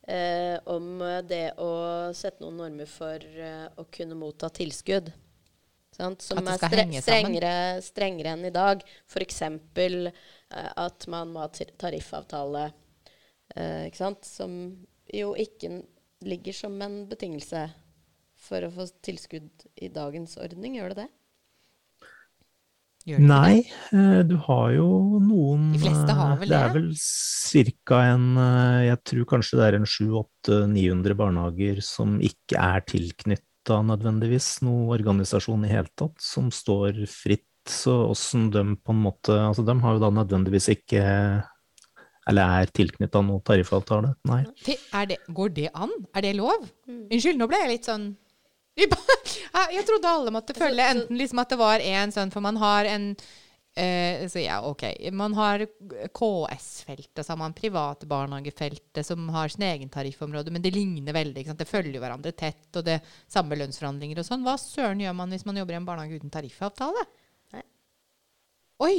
[0.07, 1.73] eh, om det å
[2.14, 5.11] sette noen normer for eh, å kunne motta tilskudd.
[6.01, 6.23] Sant?
[6.23, 8.85] Som er strengere, strengere enn i dag.
[9.11, 9.43] F.eks.
[9.43, 10.12] Eh,
[10.51, 12.71] at man må ha tariffavtale,
[13.55, 14.27] eh, ikke sant?
[14.27, 14.57] som
[15.11, 15.81] jo ikke
[16.27, 17.69] ligger som en betingelse
[18.41, 20.77] for å få tilskudd i dagens ordning.
[20.79, 21.09] Gjør det det?
[23.09, 23.99] Gjør det Nei, det?
[23.99, 24.89] Eh, du har jo
[25.25, 26.57] noen De fleste har vel det?
[26.57, 26.91] Det er vel
[27.89, 28.01] ca.
[28.11, 28.27] en
[28.87, 35.65] Jeg tror kanskje det er en 700-800-900 barnehager som ikke er tilknytta nødvendigvis noen organisasjon
[35.65, 39.97] i hele tatt, som står fritt så åssen de på en måte Altså, de har
[39.97, 41.03] jo da nødvendigvis ikke
[42.31, 44.13] Eller er tilknytta noe tariffavtale.
[44.29, 44.43] Nei.
[44.67, 45.93] Det, går det an?
[46.15, 46.67] Er det lov?
[46.87, 47.07] Mm.
[47.09, 48.11] Unnskyld, nå ble jeg litt sånn
[49.77, 52.89] Jeg trodde alle måtte følge enten liksom at det var én sønn, for man har
[52.89, 53.11] en
[53.75, 54.85] eh, så ja, ok.
[55.13, 55.65] Man har
[56.17, 61.43] KS-feltet, så har man private barnehagefeltet som har sin egen tariffområde, men det ligner veldig.
[61.43, 61.63] Ikke sant?
[61.63, 64.47] Det følger jo hverandre tett, og det samme lønnsforhandlinger og sånn.
[64.47, 67.07] Hva søren gjør man hvis man jobber i en barnehage uten tariffavtale?
[68.81, 68.97] Oi!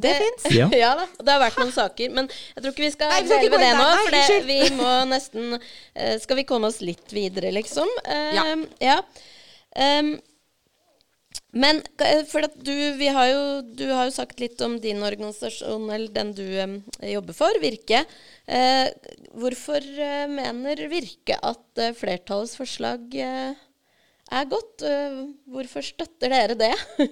[0.00, 0.46] Det fins!
[0.54, 0.68] Ja.
[0.82, 2.16] ja da, og det har vært noen saker.
[2.16, 3.90] Men jeg tror ikke vi skal dvele ved det nå.
[3.98, 7.90] For det, vi må nesten uh, Skal vi komme oss litt videre, liksom?
[8.06, 8.48] Uh, Ja.
[8.92, 8.98] ja.
[9.76, 10.18] Um,
[11.50, 13.38] men eh, for at du, vi har jo,
[13.74, 18.04] du har jo sagt litt om din organisasjon, eller den du um, jobber for, Virke.
[18.46, 18.86] Uh,
[19.34, 19.82] hvorfor
[20.30, 24.86] mener Virke at flertallets forslag er godt?
[25.50, 26.74] Hvorfor støtter dere det?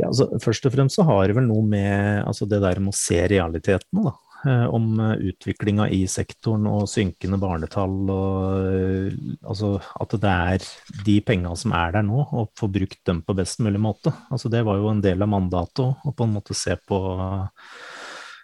[0.00, 2.90] Ja, altså, først og fremst så har det vel noe med altså, det der med
[2.90, 4.14] å se realitetene, da.
[4.50, 4.88] eh, Om
[5.30, 9.14] utviklinga i sektoren og synkende barnetall og eh,
[9.46, 10.66] altså at det er
[11.06, 14.10] de penga som er der nå, og få brukt dem på best mulig måte.
[14.34, 16.98] Altså det var jo en del av mandatet òg, å på en måte se på,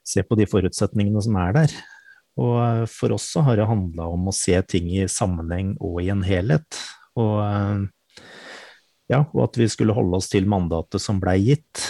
[0.07, 1.79] se på de forutsetningene som er der.
[2.41, 5.99] Og eh, for oss så har det handla om å se ting i sammenheng og
[6.05, 6.79] i en helhet.
[7.19, 7.89] Og eh,
[9.11, 11.83] ja, og at vi skulle holde oss til mandatet som blei gitt.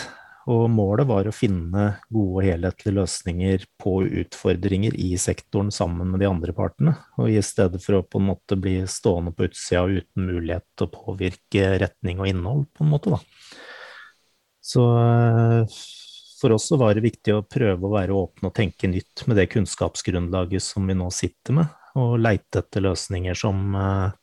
[0.50, 6.22] Og målet var å finne gode og helhetlige løsninger på utfordringer i sektoren sammen med
[6.24, 9.84] de andre partene, og i stedet for å på en måte bli stående på utsida
[9.84, 13.20] uten mulighet til å påvirke retning og innhold, på en måte, da.
[14.64, 15.76] Så eh,
[16.40, 19.50] for oss var det viktig å prøve å være åpne og tenke nytt med det
[19.52, 24.16] kunnskapsgrunnlaget som vi nå sitter med, og leite etter løsninger som eh,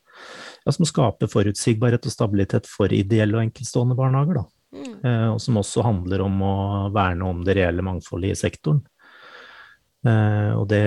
[0.67, 4.41] ja, som skaper forutsigbarhet og stabilitet for ideelle og enkeltstående barnehager.
[4.41, 4.45] Da.
[4.75, 4.93] Mm.
[4.99, 6.55] Eh, og som også handler om å
[6.95, 8.81] verne om det reelle mangfoldet i sektoren.
[10.07, 10.81] Eh, og det,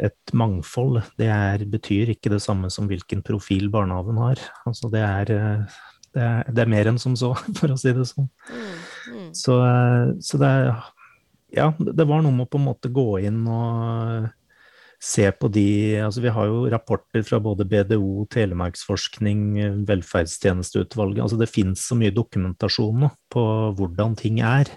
[0.00, 4.40] et mangfold, det er, betyr ikke det samme som hvilken profil barnehagen har.
[4.64, 5.76] Altså det er, eh,
[6.16, 8.30] det er, det er mer enn som så, for å si det sånn.
[8.48, 8.72] Mm.
[9.14, 9.30] Mm.
[9.36, 10.74] Så, eh, så det er
[11.54, 14.24] Ja, det var noe med å på en måte gå inn og
[15.04, 15.66] se på de
[16.00, 19.42] Altså vi har jo rapporter fra både BDO, Telemarksforskning,
[19.88, 21.22] Velferdstjenesteutvalget.
[21.24, 23.44] Altså det fins så mye dokumentasjon nå på
[23.78, 24.70] hvordan ting er.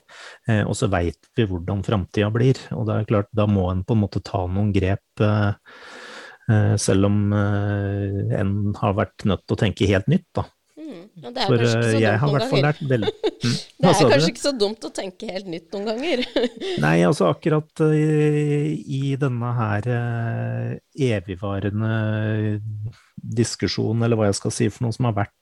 [0.49, 2.59] Eh, og så veit vi hvordan framtida blir.
[2.75, 5.05] Og det er klart, da må en på en måte ta noen grep.
[5.23, 5.77] Eh,
[6.51, 10.47] eh, selv om en har vært nødt til å tenke helt nytt, da.
[10.87, 11.07] Mm.
[11.19, 13.55] For eh, jeg har i hvert fall lært veldig mm.
[13.83, 16.23] Det er kanskje ikke så dumt å tenke helt nytt noen ganger.
[16.85, 20.71] Nei, altså akkurat eh, i denne her eh,
[21.09, 21.91] evigvarende
[23.17, 25.35] diskusjonen, eller hva jeg skal si for noe som har vært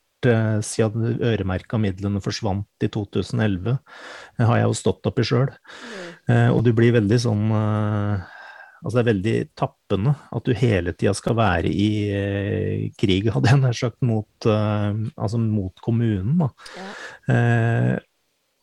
[0.65, 5.51] siden de øremerka midlene forsvant i 2011, eh, har jeg jo stått oppi sjøl.
[6.25, 6.55] Mm.
[6.55, 7.43] og du blir veldig sånn
[8.85, 13.49] Altså det er veldig tappende at du hele tida skal være i eh, krig, hadde
[13.49, 16.35] jeg nær sagt, mot, eh, altså mot kommunen.
[16.43, 16.51] Da.
[16.77, 16.91] Ja.
[17.33, 18.03] Eh,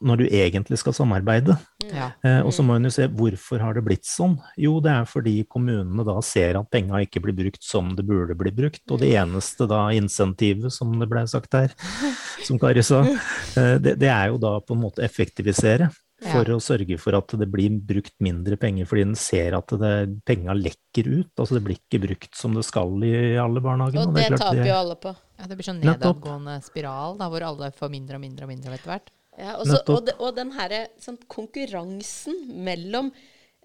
[0.03, 1.57] når du egentlig skal samarbeide.
[1.93, 2.11] Ja.
[2.27, 4.35] Eh, og så må en jo se hvorfor har det blitt sånn.
[4.61, 8.37] Jo, det er fordi kommunene da ser at penga ikke blir brukt som det burde
[8.39, 8.83] bli brukt.
[8.91, 11.75] Og det eneste da insentivet, som det ble sagt her,
[12.47, 15.93] som Kari sa, eh, det, det er jo da på en måte effektivisere.
[16.23, 19.93] For å sørge for at det blir brukt mindre penger, fordi en ser at det,
[20.29, 21.33] penga lekker ut.
[21.35, 24.05] Altså det blir ikke brukt som det skal i alle barnehagene.
[24.07, 25.15] Og det det er taper det- jo alle på.
[25.41, 28.77] Ja, det blir sånn nedadgående spiral, da, hvor alle får mindre og mindre og mindre
[28.79, 29.11] etter hvert.
[29.39, 33.11] Ja, og, så, og, de, og den her sånn, konkurransen mellom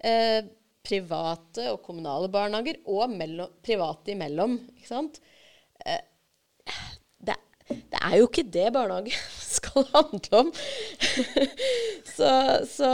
[0.02, 0.42] eh,
[0.82, 5.20] private og kommunale barnehager, og mellom, private imellom, ikke sant?
[5.84, 6.00] Eh,
[7.20, 7.36] det,
[7.68, 9.12] det er jo ikke det barnehage
[9.68, 10.50] skal handle om.
[12.16, 12.32] så,
[12.66, 12.90] så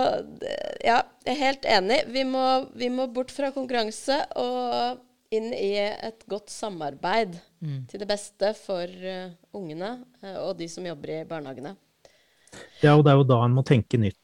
[0.84, 2.02] ja, jeg er helt enig.
[2.12, 2.44] Vi må,
[2.76, 5.02] vi må bort fra konkurranse og
[5.34, 7.38] inn i et godt samarbeid
[7.90, 11.74] til det beste for uh, ungene uh, og de som jobber i barnehagene.
[12.84, 14.20] Ja, og det er jo da en må tenke nytt,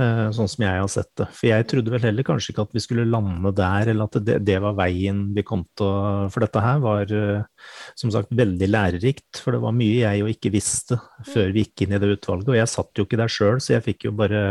[0.00, 1.26] eh, sånn som jeg har sett det.
[1.36, 4.38] For jeg trodde vel heller kanskje ikke at vi skulle lande der, eller at det,
[4.46, 6.00] det var veien vi kom til å
[6.32, 10.30] For dette her var eh, som sagt veldig lærerikt, for det var mye jeg jo
[10.30, 10.98] ikke visste
[11.28, 12.50] før vi gikk inn i det utvalget.
[12.52, 14.42] Og jeg satt jo ikke der sjøl, så jeg fikk jo bare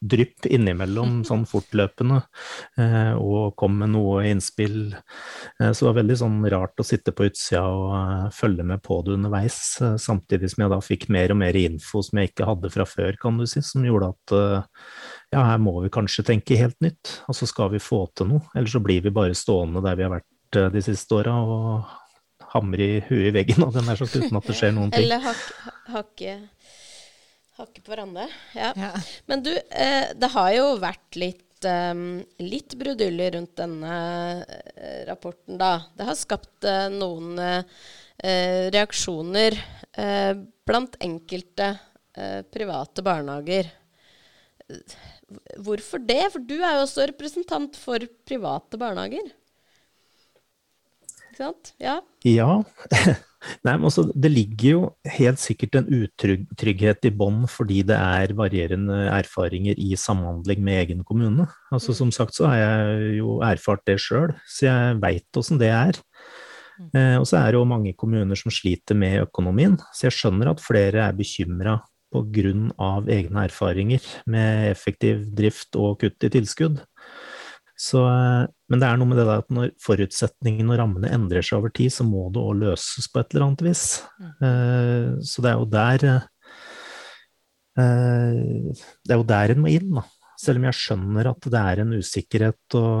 [0.00, 2.22] drypp innimellom sånn fortløpende,
[2.80, 4.92] eh, og kom med noe innspill.
[5.58, 9.16] Så det var veldig sånn rart å sitte på utsida og følge med på det
[9.16, 9.58] underveis,
[10.00, 13.16] samtidig som jeg da fikk mer og mer info som jeg ikke hadde fra før,
[13.20, 14.34] kan du si, som gjorde at
[15.32, 18.44] ja, her må vi kanskje tenke helt nytt, og så skal vi få til noe.
[18.52, 22.50] Eller så blir vi bare stående der vi har vært eh, de siste åra og
[22.52, 25.06] hamre i huet i veggen, og den der sagt, uten at det skjer noen ting.
[25.06, 26.36] Eller hakke, hakke,
[27.62, 28.28] hakke på hverandre.
[28.58, 28.74] Ja.
[28.76, 28.92] Ja.
[29.32, 33.96] Men du, eh, det har jo vært litt um, litt brudulje rundt denne
[35.08, 35.78] rapporten, da.
[35.96, 37.38] Det har skapt noen
[38.22, 39.56] reaksjoner
[40.66, 41.68] blant enkelte
[42.52, 43.70] private barnehager.
[45.64, 46.24] Hvorfor det?
[46.34, 49.30] For du er jo også representant for private barnehager.
[51.32, 51.72] Ikke sant?
[51.80, 52.00] Ja.
[52.28, 52.60] ja.
[53.66, 54.82] Nei, men også, det ligger jo
[55.16, 61.02] helt sikkert en utrygghet i bånn fordi det er varierende erfaringer i samhandling med egen
[61.08, 61.48] kommune.
[61.72, 65.72] Altså, som sagt så har jeg jo erfart det sjøl, så jeg veit åssen det
[65.74, 65.98] er.
[66.92, 70.52] Eh, og så er det jo mange kommuner som sliter med økonomien, så jeg skjønner
[70.52, 71.80] at flere er bekymra
[72.12, 72.92] pga.
[73.08, 76.82] egne erfaringer med effektiv drift og kutt i tilskudd.
[77.82, 81.42] Så, eh, men det er noe med det der at når forutsetningene og rammene endrer
[81.44, 83.84] seg over tid, så må det òg løses på et eller annet vis.
[84.20, 85.18] Mm.
[85.26, 86.22] Så det er jo der eh,
[89.02, 90.04] Det er jo der en må inn, da.
[90.42, 92.94] Selv om jeg skjønner at det er en usikkerhet og,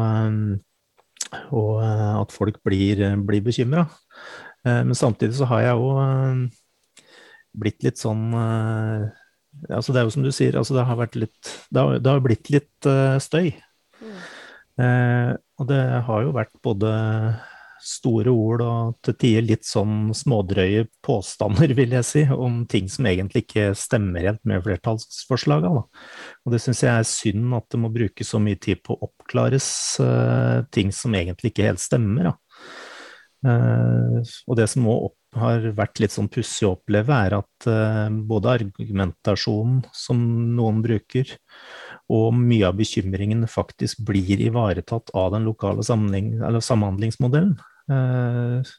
[1.58, 3.82] og at folk blir, blir bekymra.
[4.62, 5.88] Men samtidig så har jeg jo
[7.52, 8.30] blitt litt sånn
[9.68, 12.08] Altså det er jo som du sier, altså det har vært litt Det har, det
[12.08, 12.88] har blitt litt
[13.20, 13.50] støy.
[14.00, 14.14] Mm.
[14.80, 16.90] Eh, og det har jo vært både
[17.82, 23.08] store ord og til tider litt sånn smådrøye påstander, vil jeg si, om ting som
[23.10, 25.82] egentlig ikke stemmer helt med flertallsforslagene.
[26.46, 29.08] Og det syns jeg er synd at det må brukes så mye tid på å
[29.08, 29.66] oppklares
[30.02, 32.32] uh, ting som egentlig ikke helt stemmer.
[33.42, 38.12] Uh, og det som òg har vært litt sånn pussig å oppleve, er at uh,
[38.28, 40.20] både argumentasjonen som
[40.56, 41.30] noen bruker,
[42.12, 47.56] og mye av bekymringen faktisk blir ivaretatt av den lokale samhandlingsmodellen.
[47.90, 48.72] Eh,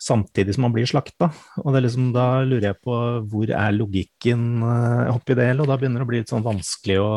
[0.00, 1.30] samtidig som man blir slakta.
[1.62, 5.78] Og liksom, da lurer jeg på hvor er logikken eh, oppi det hele, og da
[5.78, 7.10] begynner det å bli litt sånn vanskelig å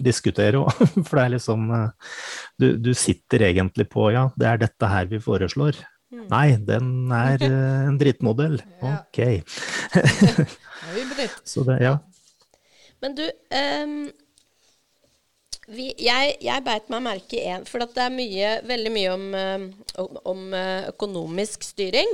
[0.00, 0.84] diskutere òg.
[1.06, 2.12] For det er liksom eh,
[2.60, 5.78] du, du, sitter egentlig på ja, det er dette her vi foreslår.
[6.10, 6.26] Mm.
[6.26, 8.58] Nei, den er uh, en drittmodell.
[8.90, 9.20] Ok.
[11.44, 11.98] Så det, ja.
[13.00, 13.22] Men du,
[13.54, 14.10] um,
[15.70, 19.26] vi, jeg, jeg beit meg merke i én, for det er mye, veldig mye om,
[19.38, 19.66] eh,
[20.02, 22.10] om, om eh, økonomisk styring.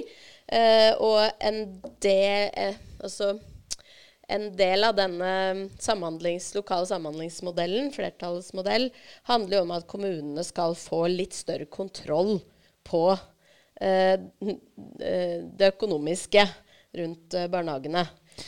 [0.46, 1.56] Uh, og en
[2.04, 3.32] del uh, Altså
[4.30, 5.30] en del av denne
[5.82, 8.88] samhandlings, lokale samhandlingsmodellen, flertallsmodell,
[9.26, 12.40] handler jo om at kommunene skal få litt større kontroll
[12.86, 13.24] på uh,
[13.76, 16.46] det økonomiske
[16.96, 18.06] rundt barnehagene.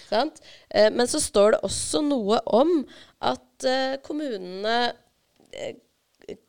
[0.08, 0.40] Sant?
[0.72, 2.70] men så står det også noe om
[3.24, 3.66] at
[4.04, 4.76] kommunene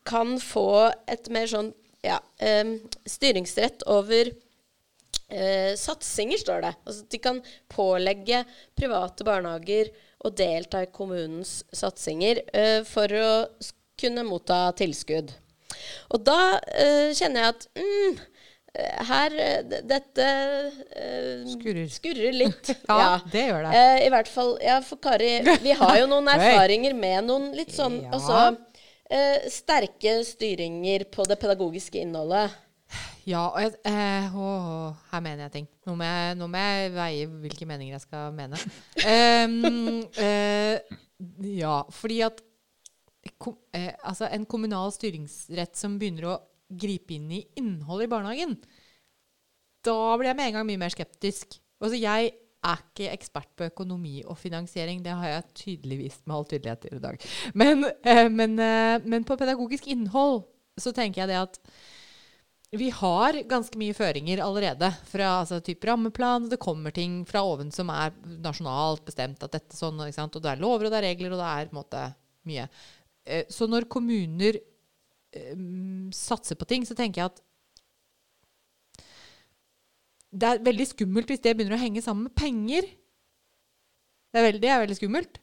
[0.07, 1.71] kan få et mer sånn
[2.03, 2.19] ja,
[3.07, 4.31] styringsrett over
[5.79, 6.73] satsinger, står det.
[6.83, 8.43] Altså at de kan pålegge
[8.79, 9.91] private barnehager
[10.25, 12.41] å delta i kommunens satsinger
[12.89, 13.31] for å
[13.99, 15.31] kunne motta tilskudd.
[16.09, 16.57] Og da
[17.15, 18.19] kjenner jeg at mm,
[18.77, 19.33] her
[19.87, 20.25] Dette
[20.69, 21.87] uh, skurrer.
[21.89, 22.33] skurrer.
[22.33, 22.71] litt.
[22.87, 23.75] ja, ja, det gjør det.
[23.75, 25.31] Uh, I hvert fall Ja, for Kari,
[25.63, 28.13] vi har jo noen erfaringer med noen litt sånn ja.
[28.17, 28.41] også,
[29.09, 32.57] uh, sterke styringer på det pedagogiske innholdet.
[33.27, 33.73] Ja, og jeg,
[34.33, 34.51] å,
[35.11, 35.65] her mener jeg ting.
[35.85, 38.57] Nå må jeg, nå må jeg veie hvilke meninger jeg skal mene.
[39.45, 39.99] um,
[41.45, 42.41] ja, fordi at
[43.37, 43.59] kom,
[44.01, 48.55] altså en kommunal styringsrett som begynner å gripe inn i innholdet i barnehagen,
[49.85, 51.57] da blir jeg med en gang mye mer skeptisk.
[51.79, 55.03] Altså, jeg er ikke ekspert på økonomi og finansiering.
[55.03, 57.29] Det har jeg tydelig vist med all tydelighet i dag.
[57.55, 60.43] Men, eh, men, eh, men, på pedagogisk innhold
[60.79, 61.59] så tenker jeg det at
[62.71, 66.49] vi har ganske mye føringer allerede fra altså, type rammeplan.
[66.49, 68.11] Det kommer ting fra oven som er
[68.43, 69.41] nasjonalt bestemt.
[69.43, 71.77] at dette sånn, Og det er lover og det er regler, og det er på
[71.77, 72.69] en måte mye.
[73.25, 74.59] Eh, så når kommuner
[75.35, 77.43] um, satser på ting, så tenker jeg at
[80.29, 82.85] det er veldig skummelt hvis det begynner å henge sammen med penger.
[84.29, 85.39] Det er veldig, det er veldig skummelt.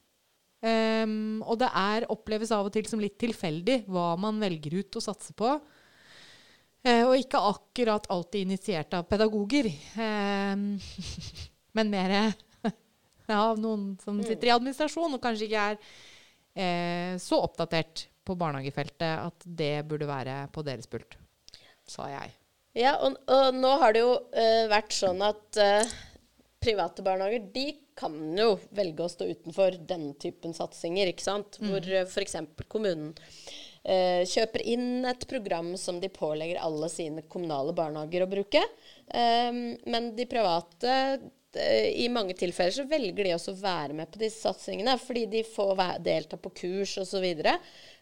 [0.66, 4.98] Um, og det er, oppleves av og til som litt tilfeldig hva man velger ut
[4.98, 5.56] å satse på.
[6.87, 9.69] Uh, og ikke akkurat alltid initiert av pedagoger.
[9.98, 10.77] Um,
[11.77, 12.17] men mer
[13.42, 19.22] av noen som sitter i administrasjon og kanskje ikke er uh, så oppdatert på barnehagefeltet
[19.22, 21.16] at det burde være på deres pult,
[21.88, 22.35] sa jeg.
[22.77, 25.96] Ja, og, og nå har det jo uh, vært sånn at uh,
[26.60, 31.56] private barnehager de kan jo velge å stå utenfor denne typen satsinger, ikke sant?
[31.60, 31.70] Mm.
[31.70, 32.37] Hvor uh, eh, f.eks.
[32.68, 38.62] kommunen uh, kjøper inn et program som de pålegger alle sine kommunale barnehager å bruke.
[39.08, 40.98] Um, men de private
[41.57, 45.42] i mange tilfeller så velger de også å være med på disse satsingene, fordi de
[45.48, 47.27] får delta på kurs osv.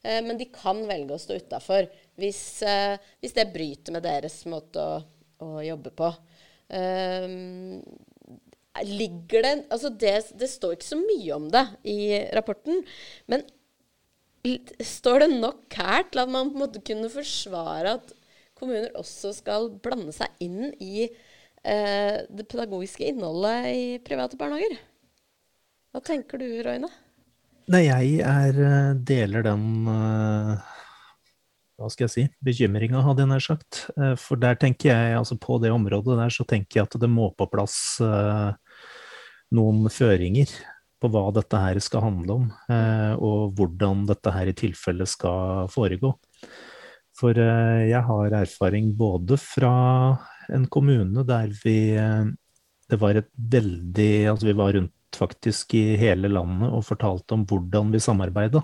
[0.04, 1.88] Uh, men de kan velge å stå utafor
[2.20, 4.98] hvis, eh, hvis, det bryter med deres måte å,
[5.42, 6.10] å jobbe på.
[8.86, 11.98] Ligger det Altså, det, det, står ikke så mye om det i
[12.34, 12.84] rapporten,
[13.30, 13.42] men
[14.78, 18.14] står det nok her til at man på en måte kunne forsvare at
[18.58, 21.22] kommuner også skal blande seg inn i eh,
[21.64, 24.76] det pedagogiske innholdet i private barnehager?
[25.94, 26.88] Hva tenker du, Røyne?
[27.70, 30.58] Nei, jeg er, eh, deler den uh,
[31.78, 33.78] hva skal jeg si, bekymringa, hadde jeg nær sagt.
[34.20, 37.32] For der tenker jeg, altså på det området der, så tenker jeg at det må
[37.34, 37.98] på plass
[39.54, 40.52] noen føringer
[41.02, 42.44] på hva dette her skal handle om,
[43.18, 46.12] og hvordan dette her i tilfelle skal foregå.
[47.18, 49.74] For jeg har erfaring både fra
[50.52, 51.94] en kommune der vi
[52.84, 57.44] Det var et veldig Altså vi var rundt faktisk i hele landet og fortalte om
[57.46, 58.62] hvordan vi samarbeida.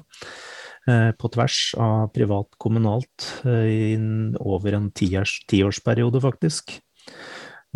[0.89, 4.01] Eh, på tvers av privat, kommunalt, eh,
[4.41, 6.81] over en tiårs, tiårsperiode, faktisk.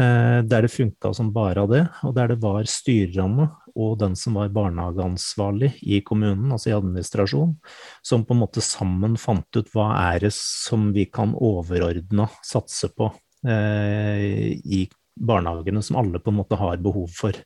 [0.01, 4.15] Eh, der det funka som bare av det, og der det var styreramme og den
[4.17, 7.57] som var barnehageansvarlig i kommunen, altså i administrasjon,
[8.03, 12.91] som på en måte sammen fant ut hva er det som vi kan overordna satse
[12.95, 14.79] på eh, i
[15.15, 17.37] barnehagene, som alle på en måte har behov for.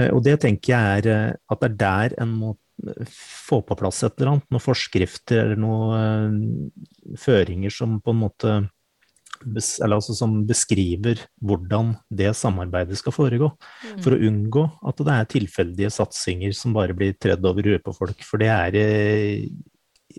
[0.00, 2.50] Eh, og det tenker jeg er eh, at det er der en må
[2.86, 3.14] eh,
[3.46, 6.36] få på plass et eller annet, noen forskrifter eller noen
[7.20, 8.60] føringer som på en måte
[9.40, 13.46] eller altså som beskriver hvordan det samarbeidet skal foregå.
[13.88, 14.00] Mm.
[14.04, 17.94] For å unngå at det er tilfeldige satsinger som bare blir tredd over huet på
[17.96, 18.20] folk.
[18.26, 18.76] For det er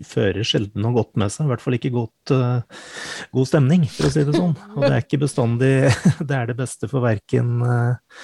[0.06, 1.46] fører sjelden noe godt med seg.
[1.46, 2.82] I hvert fall ikke godt, uh,
[3.36, 4.54] god stemning, for å si det sånn.
[4.74, 5.72] Og det er ikke bestandig
[6.28, 8.20] det er det beste for verken uh,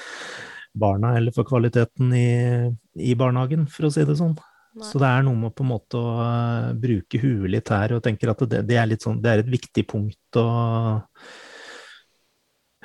[0.78, 2.28] barna eller for kvaliteten i,
[3.02, 4.36] i barnehagen, for å si det sånn.
[4.78, 4.86] Nei.
[4.86, 8.04] Så det er noe med på en måte å uh, bruke huet litt her, og
[8.04, 10.48] tenker at det, det, er sånn, det, er et viktig punkt å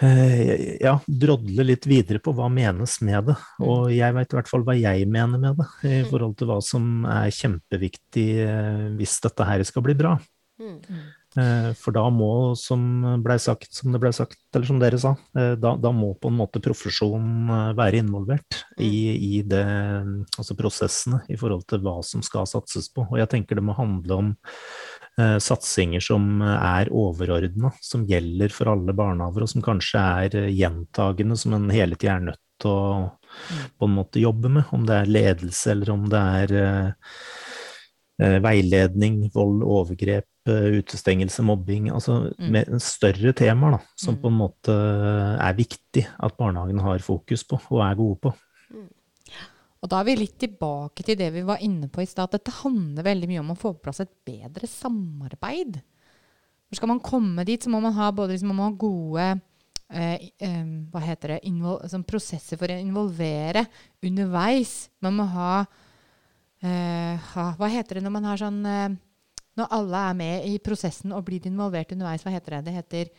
[0.02, 3.36] ja, drodle litt videre på hva menes med det.
[3.60, 3.66] Mm.
[3.70, 6.08] Og jeg veit i hvert fall hva jeg mener med det, i mm.
[6.10, 10.16] forhold til hva som er kjempeviktig uh, hvis dette her skal bli bra.
[10.62, 10.80] Mm.
[11.34, 12.82] Eh, for da må, som,
[13.26, 16.30] ble sagt, som det ble sagt, eller som dere sa, eh, da, da må på
[16.30, 19.64] en måte profesjonen eh, være involvert i, i det,
[20.38, 23.08] altså prosessene i forhold til hva som skal satses på.
[23.10, 28.72] Og jeg tenker det må handle om eh, satsinger som er overordna, som gjelder for
[28.72, 32.88] alle barnehager, og som kanskje er gjentagende, som en hele tida er nødt til å
[33.78, 34.72] på en måte jobbe med.
[34.74, 37.14] Om det er ledelse, eller om det er eh,
[38.22, 41.90] Eh, veiledning, vold, overgrep, eh, utestengelse, mobbing.
[41.90, 42.50] Altså mm.
[42.54, 44.20] med større temaer da, som mm.
[44.22, 44.76] på en måte
[45.42, 48.34] er viktig at barnehagene har fokus på og er gode på.
[49.84, 52.32] Og da er vi litt tilbake til det vi var inne på i stad.
[52.32, 55.82] Dette handler veldig mye om å få på plass et bedre samarbeid.
[56.70, 59.26] For skal man komme dit, så må man ha både liksom, man ha gode
[59.92, 60.62] eh, eh,
[60.94, 61.52] hva heter det,
[61.92, 63.66] sånn prosesser for å involvere
[64.08, 64.88] underveis.
[65.04, 65.52] Man må ha
[66.64, 68.96] uh, Hva heter det når man har sånn uh,
[69.60, 72.64] Når alle er med i prosessen og blir involvert underveis, hva heter det?
[72.70, 73.12] Det heter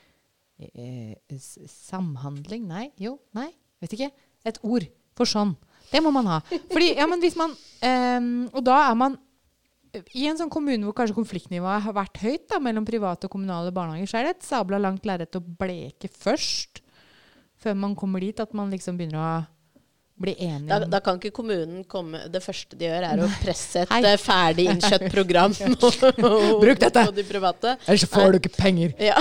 [0.64, 1.36] uh,
[1.68, 2.64] samhandling?
[2.72, 2.88] Nei?
[3.04, 3.18] Jo?
[3.36, 3.50] Nei?
[3.84, 4.10] Vet ikke.
[4.48, 5.52] Et ord for sånn.
[5.90, 6.40] Det må man ha.
[6.72, 9.18] Fordi, ja, men hvis man um, Og da er man
[10.10, 13.70] i en sånn kommune hvor kanskje konfliktnivået har vært høyt da, mellom private og kommunale
[13.74, 16.80] barnehager, så er det et sabla langt lerret å bleke først.
[17.62, 19.28] Før man kommer dit at man liksom begynner å
[20.16, 23.82] bli enige da, da, kan ikke kommunen komme Det første de gjør, er å presse
[23.82, 24.00] et Hei.
[24.06, 25.54] Eh, ferdig innkjøtt program
[26.62, 27.02] Bruk dette!
[27.04, 27.74] på de private.
[27.88, 28.94] Ellers får du ikke penger.
[29.02, 29.16] Ja.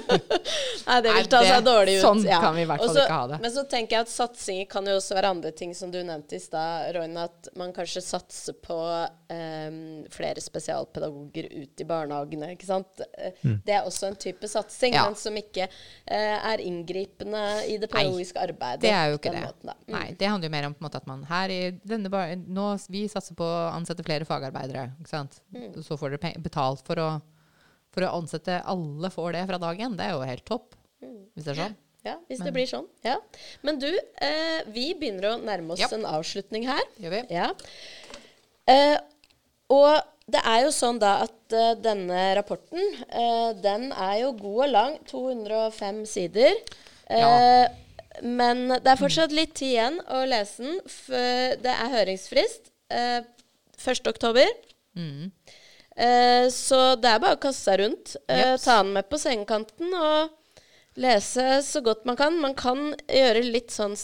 [0.86, 2.02] Nei, det vil ta seg dårlig ut.
[2.04, 2.38] Sånn ja.
[2.42, 3.38] kan vi i hvert fall også, ikke ha det.
[3.42, 6.38] Men så tenker jeg at satsinger kan jo også være andre ting, som du nevnte
[6.38, 7.26] i stad, Roine.
[7.26, 9.78] At man kanskje satser på um,
[10.12, 12.52] flere spesialpedagoger ut i barnehagene.
[12.56, 13.04] ikke sant?
[13.42, 13.58] Mm.
[13.66, 15.06] Det er også en type satsing, ja.
[15.06, 18.86] men som ikke uh, er inngripende i det pedagogiske arbeidet.
[18.86, 19.44] Det er jo ikke det.
[19.46, 20.05] Måten, mm.
[20.06, 23.06] Nei, det handler jo mer om måte, at man her i denne bar nå, Vi
[23.10, 24.92] satser på å ansette flere fagarbeidere.
[25.00, 25.40] ikke sant?
[25.54, 25.72] Mm.
[25.82, 27.08] Så får dere betalt for å,
[27.94, 29.98] for å ansette alle får det fra dag én.
[29.98, 30.78] Det er jo helt topp.
[31.02, 31.18] Mm.
[31.34, 31.76] Hvis det er sånn.
[32.06, 32.46] Ja, hvis Men.
[32.46, 32.86] det blir sånn.
[33.02, 33.16] Ja.
[33.66, 33.88] Men du,
[34.22, 35.90] eh, vi begynner å nærme oss ja.
[35.96, 36.84] en avslutning her.
[37.02, 37.22] Gjør vi.
[37.34, 37.48] Ja.
[38.70, 38.98] Eh,
[39.74, 39.90] og
[40.30, 44.70] det er jo sånn da at uh, denne rapporten, uh, den er jo god og
[44.70, 44.96] lang.
[45.10, 46.54] 205 sider.
[47.06, 47.34] Uh, ja.
[48.22, 50.80] Men det er fortsatt litt tid igjen å lese den.
[51.62, 53.22] Det er høringsfrist eh,
[53.76, 54.52] 1.10.
[54.96, 55.30] Mm.
[55.96, 58.16] Eh, så det er bare å kaste seg rundt.
[58.28, 60.34] Eh, ta den med på sengekanten og
[61.00, 62.36] lese så godt man kan.
[62.40, 63.96] Man kan gjøre litt sånn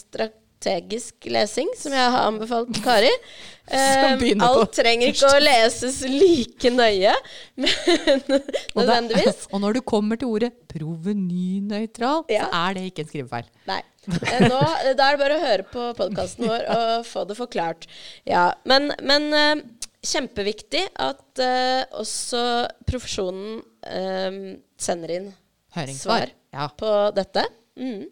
[0.63, 3.11] strategisk lesing, som jeg har anbefalt Kari.
[3.63, 7.13] Eh, på alt trenger ikke å leses like nøye,
[7.63, 8.33] men
[8.75, 9.45] Og nødvendigvis.
[9.55, 12.49] Og når du kommer til ordet provenynøytral, Ja.
[12.51, 13.47] så er det ikke en skrivefeil.
[13.69, 13.77] Nei.
[14.03, 17.87] Eh, Nå, da er det bare å høre på podkasten vår og få det forklart.
[18.27, 19.63] Ja, men, men eh,
[20.11, 22.43] kjempeviktig at uh, også
[22.83, 24.41] profesjonen um,
[24.75, 25.29] sender inn
[25.77, 26.27] Høringssvar.
[26.27, 26.67] svar Ja.
[26.83, 27.47] på dette.
[27.79, 28.09] Mm.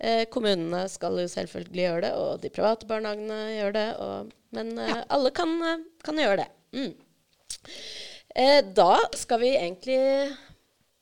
[0.00, 3.88] Eh, kommunene skal jo selvfølgelig gjøre det, og de private barnehagene gjør det.
[4.00, 6.48] Og, men eh, alle kan, eh, kan gjøre det.
[6.72, 6.94] Mm.
[8.40, 9.98] Eh, da skal vi egentlig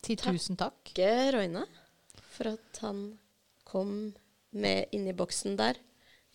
[0.06, 0.78] Si tusen takk.
[0.90, 1.66] takke Roine
[2.32, 3.18] for at han
[3.68, 4.14] kom
[4.56, 5.78] med inn i boksen der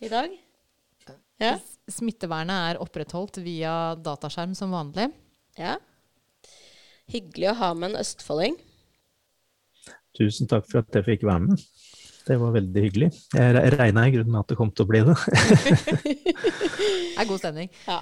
[0.00, 0.32] i dag.
[1.42, 1.56] Ja.
[1.90, 5.10] Smittevernet er opprettholdt via dataskjerm som vanlig.
[5.58, 5.76] ja.
[7.12, 8.54] Hyggelig å ha med en østfolding.
[10.16, 11.64] Tusen takk for at jeg fikk være med.
[12.24, 13.10] Det var veldig hyggelig.
[13.36, 15.16] Jeg regna i grunnen med at det kom til å bli det.
[16.04, 17.68] det er god stemning.
[17.84, 17.98] Ja.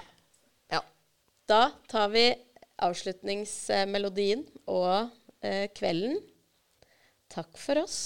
[0.70, 0.82] ja.
[1.50, 2.28] Da tar vi
[2.82, 5.10] avslutningsmelodien og
[5.42, 6.20] eh, kvelden.
[7.32, 7.98] Takk for oss.